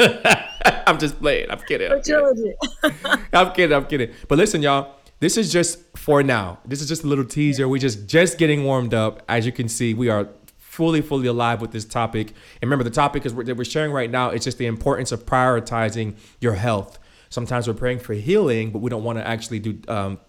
I'm 0.87 0.99
just 0.99 1.19
playing. 1.19 1.49
I'm 1.49 1.59
kidding. 1.59 1.91
I'm 1.91 2.01
kidding. 2.01 2.55
I'm 3.33 3.51
kidding. 3.53 3.75
I'm 3.75 3.85
kidding. 3.85 4.11
But 4.27 4.37
listen, 4.37 4.61
y'all 4.61 4.95
this 5.19 5.37
is 5.37 5.51
just 5.51 5.94
for 6.05 6.21
now. 6.21 6.59
This 6.63 6.83
is 6.83 6.87
just 6.87 7.03
a 7.03 7.07
little 7.07 7.25
teaser. 7.25 7.67
We're 7.67 7.79
just 7.79 8.05
just 8.05 8.37
getting 8.37 8.63
warmed 8.63 8.93
up. 8.93 9.23
As 9.27 9.43
you 9.43 9.51
can 9.51 9.67
see, 9.67 9.95
we 9.95 10.07
are 10.07 10.29
fully, 10.59 11.01
fully 11.01 11.25
alive 11.25 11.61
with 11.61 11.71
this 11.71 11.83
topic. 11.83 12.27
And 12.27 12.69
remember, 12.69 12.83
the 12.83 12.91
topic 12.91 13.25
is 13.25 13.33
that 13.33 13.57
we're 13.57 13.63
sharing 13.65 13.91
right 13.91 14.11
now. 14.11 14.29
It's 14.29 14.45
just 14.45 14.59
the 14.59 14.67
importance 14.67 15.11
of 15.11 15.25
prioritizing 15.25 16.15
your 16.39 16.53
health. 16.53 16.99
Sometimes 17.29 17.67
we're 17.67 17.73
praying 17.73 18.01
for 18.01 18.13
healing, 18.13 18.69
but 18.69 18.83
we 18.83 18.91
don't 18.91 19.03
want 19.03 19.17
to 19.17 19.27
actually 19.27 19.57
do 19.57 19.79
um, 19.87 20.19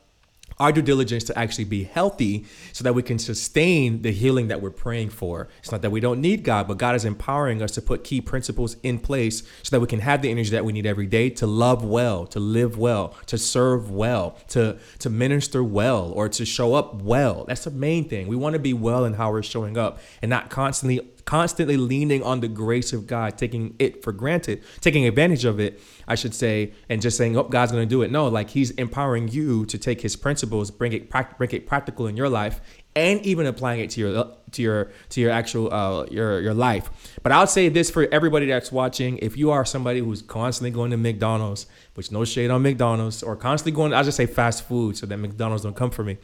our 0.58 0.72
due 0.72 0.82
diligence 0.82 1.24
to 1.24 1.38
actually 1.38 1.64
be 1.64 1.84
healthy 1.84 2.44
so 2.72 2.82
that 2.84 2.94
we 2.94 3.02
can 3.02 3.18
sustain 3.18 4.02
the 4.02 4.12
healing 4.12 4.48
that 4.48 4.60
we're 4.60 4.70
praying 4.70 5.10
for. 5.10 5.48
It's 5.58 5.70
not 5.70 5.82
that 5.82 5.90
we 5.90 6.00
don't 6.00 6.20
need 6.20 6.44
God, 6.44 6.66
but 6.66 6.78
God 6.78 6.94
is 6.94 7.04
empowering 7.04 7.62
us 7.62 7.72
to 7.72 7.82
put 7.82 8.04
key 8.04 8.20
principles 8.20 8.76
in 8.82 8.98
place 8.98 9.42
so 9.62 9.76
that 9.76 9.80
we 9.80 9.86
can 9.86 10.00
have 10.00 10.22
the 10.22 10.30
energy 10.30 10.50
that 10.50 10.64
we 10.64 10.72
need 10.72 10.86
every 10.86 11.06
day 11.06 11.30
to 11.30 11.46
love 11.46 11.84
well, 11.84 12.26
to 12.28 12.40
live 12.40 12.78
well, 12.78 13.14
to 13.26 13.36
serve 13.36 13.90
well, 13.90 14.38
to, 14.48 14.78
to 14.98 15.10
minister 15.10 15.62
well, 15.62 16.10
or 16.12 16.28
to 16.28 16.44
show 16.44 16.74
up 16.74 17.02
well. 17.02 17.44
That's 17.46 17.64
the 17.64 17.70
main 17.70 18.08
thing. 18.08 18.26
We 18.26 18.36
want 18.36 18.54
to 18.54 18.58
be 18.58 18.72
well 18.72 19.04
in 19.04 19.14
how 19.14 19.30
we're 19.30 19.42
showing 19.42 19.76
up 19.76 20.00
and 20.22 20.30
not 20.30 20.50
constantly 20.50 21.00
constantly 21.26 21.76
leaning 21.76 22.22
on 22.22 22.40
the 22.40 22.48
grace 22.48 22.94
of 22.94 23.06
God, 23.06 23.36
taking 23.36 23.74
it 23.78 24.02
for 24.02 24.12
granted, 24.12 24.62
taking 24.80 25.06
advantage 25.06 25.44
of 25.44 25.60
it, 25.60 25.82
I 26.08 26.14
should 26.14 26.34
say, 26.34 26.72
and 26.88 27.02
just 27.02 27.18
saying, 27.18 27.36
"Oh, 27.36 27.42
God's 27.42 27.72
going 27.72 27.86
to 27.86 27.90
do 27.90 28.00
it." 28.00 28.10
No, 28.10 28.28
like 28.28 28.48
He's 28.50 28.70
empowering 28.72 29.28
you 29.28 29.66
to 29.66 29.76
take 29.76 30.00
His 30.00 30.16
principles, 30.16 30.70
bring 30.70 30.92
it 30.92 31.10
bring 31.36 31.50
it 31.50 31.66
practical 31.66 32.06
in 32.06 32.16
your 32.16 32.30
life, 32.30 32.60
and 32.94 33.20
even 33.26 33.44
applying 33.44 33.80
it 33.80 33.90
to 33.90 34.00
your 34.00 34.32
to 34.52 34.62
your 34.62 34.92
to 35.10 35.20
your 35.20 35.30
actual 35.30 35.72
uh, 35.74 36.06
your 36.06 36.40
your 36.40 36.54
life. 36.54 36.88
But 37.22 37.32
I'll 37.32 37.46
say 37.46 37.68
this 37.68 37.90
for 37.90 38.08
everybody 38.12 38.46
that's 38.46 38.70
watching: 38.72 39.18
if 39.18 39.36
you 39.36 39.50
are 39.50 39.64
somebody 39.64 40.00
who's 40.00 40.22
constantly 40.22 40.70
going 40.70 40.92
to 40.92 40.96
McDonald's, 40.96 41.66
which 41.94 42.12
no 42.12 42.24
shade 42.24 42.50
on 42.50 42.62
McDonald's, 42.62 43.22
or 43.22 43.36
constantly 43.36 43.72
going, 43.72 43.92
I'll 43.92 44.04
just 44.04 44.16
say 44.16 44.26
fast 44.26 44.66
food, 44.66 44.96
so 44.96 45.06
that 45.06 45.18
McDonald's 45.18 45.64
don't 45.64 45.76
come 45.76 45.90
for 45.90 46.04
me. 46.04 46.18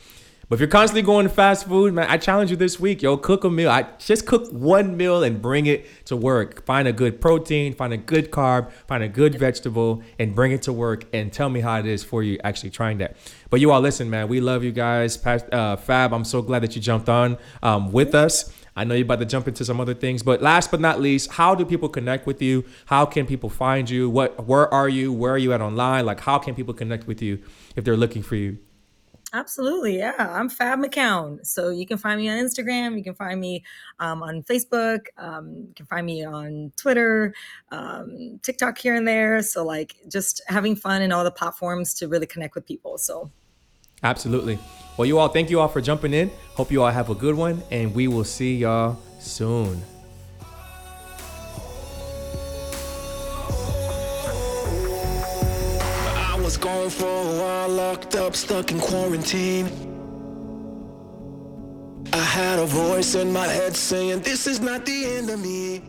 But 0.53 0.57
if 0.57 0.61
you're 0.61 0.69
constantly 0.69 1.01
going 1.01 1.27
to 1.27 1.33
fast 1.33 1.67
food, 1.67 1.95
man, 1.95 2.09
I 2.11 2.19
challenge 2.19 2.51
you 2.51 2.59
this 2.59 2.79
week, 2.79 3.01
yo, 3.01 3.17
cook 3.17 3.43
a 3.45 3.49
meal. 3.49 3.71
I 3.71 3.87
just 3.97 4.27
cook 4.27 4.51
one 4.53 4.99
meal 4.99 5.23
and 5.25 5.41
bring 5.41 5.65
it 5.65 5.87
to 6.05 6.15
work. 6.15 6.67
Find 6.67 6.87
a 6.87 6.93
good 6.93 7.23
protein, 7.23 7.73
find 7.73 7.91
a 7.95 7.97
good 7.97 8.31
carb, 8.31 8.71
find 8.87 9.03
a 9.03 9.09
good 9.09 9.35
vegetable, 9.35 10.03
and 10.19 10.35
bring 10.35 10.53
it 10.53 10.61
to 10.65 10.73
work. 10.75 11.07
And 11.15 11.33
tell 11.33 11.49
me 11.49 11.61
how 11.61 11.79
it 11.79 11.87
is 11.87 12.05
for 12.05 12.23
you 12.23 12.39
actually 12.45 12.69
trying 12.69 12.99
that. 12.99 13.17
But 13.49 13.61
you 13.61 13.71
all 13.71 13.81
listen, 13.81 14.11
man. 14.11 14.29
We 14.29 14.43
love 14.43 14.63
you 14.63 14.73
guys. 14.73 15.19
Uh, 15.25 15.77
Fab, 15.77 16.13
I'm 16.13 16.23
so 16.23 16.43
glad 16.43 16.63
that 16.65 16.77
you 16.77 16.83
jumped 16.83 17.09
on 17.09 17.39
um, 17.63 17.91
with 17.91 18.15
us. 18.15 18.53
I 18.77 18.85
know 18.85 18.95
you're 18.95 19.07
about 19.07 19.21
to 19.21 19.25
jump 19.25 19.49
into 19.49 19.65
some 19.65 19.81
other 19.81 19.95
things, 19.95 20.23
but 20.23 20.43
last 20.43 20.71
but 20.71 20.81
not 20.81 21.01
least, 21.01 21.31
how 21.31 21.55
do 21.55 21.65
people 21.65 21.89
connect 21.89 22.27
with 22.27 22.43
you? 22.43 22.67
How 22.85 23.07
can 23.07 23.25
people 23.25 23.49
find 23.49 23.89
you? 23.89 24.11
What, 24.11 24.47
where 24.47 24.69
are 24.75 24.91
you? 24.91 25.15
Where 25.15 25.33
are 25.33 25.39
you 25.39 25.55
at 25.55 25.63
online? 25.63 26.05
Like, 26.05 26.21
how 26.21 26.39
can 26.39 26.55
people 26.55 26.75
connect 26.75 27.07
with 27.07 27.23
you 27.23 27.39
if 27.75 27.85
they're 27.85 27.97
looking 27.97 28.23
for 28.23 28.37
you? 28.37 28.59
Absolutely. 29.35 29.97
Yeah. 29.97 30.15
I'm 30.19 30.51
Fab 30.51 30.79
McKown. 30.79 31.45
So 31.47 31.71
you 31.71 31.87
can 31.87 31.97
find 31.97 32.21
me 32.21 32.29
on 32.29 32.37
Instagram. 32.37 32.99
You 32.99 33.03
can 33.03 33.15
find 33.15 33.41
me 33.41 33.65
um, 33.99 34.23
on 34.23 34.43
Facebook. 34.43 35.07
Um, 35.17 35.65
you 35.69 35.73
can 35.75 35.87
find 35.87 36.05
me 36.05 36.25
on 36.25 36.71
Twitter, 36.77 37.35
um, 37.71 38.39
TikTok 38.43 38.77
here 38.77 38.95
and 38.95 39.09
there. 39.09 39.43
So, 39.43 39.65
like, 39.65 39.97
just 40.09 40.43
having 40.49 40.77
fun 40.77 41.01
in 41.01 41.13
all 41.13 41.25
the 41.25 41.31
platforms 41.31 41.95
to 41.95 42.09
really 42.09 42.27
connect 42.27 42.55
with 42.55 42.67
people. 42.67 42.99
So, 42.99 43.31
absolutely. 44.03 44.59
Well, 44.99 45.07
you 45.07 45.19
all, 45.19 45.29
thank 45.29 45.49
you 45.49 45.61
all 45.61 45.69
for 45.69 45.81
jumping 45.81 46.13
in. 46.13 46.31
Hope 46.55 46.71
you 46.71 46.83
all 46.83 46.91
have 46.91 47.09
a 47.09 47.15
good 47.15 47.35
one. 47.35 47.63
And 47.71 47.95
we 47.95 48.09
will 48.09 48.25
see 48.25 48.57
y'all 48.57 49.01
soon. 49.19 49.83
Was 56.53 56.59
gone 56.59 56.91
for 56.91 57.07
a 57.07 57.41
while, 57.41 57.69
locked 57.69 58.15
up, 58.15 58.37
stuck 58.37 58.73
in 58.73 58.79
quarantine. 58.79 59.67
I 62.13 62.19
had 62.19 62.59
a 62.59 62.67
voice 62.67 63.15
in 63.15 63.33
my 63.33 63.47
head 63.47 63.75
saying, 63.75 64.21
This 64.21 64.47
is 64.47 64.61
not 64.61 64.85
the 64.85 65.07
end 65.17 65.31
of 65.31 65.41
me. 65.41 65.81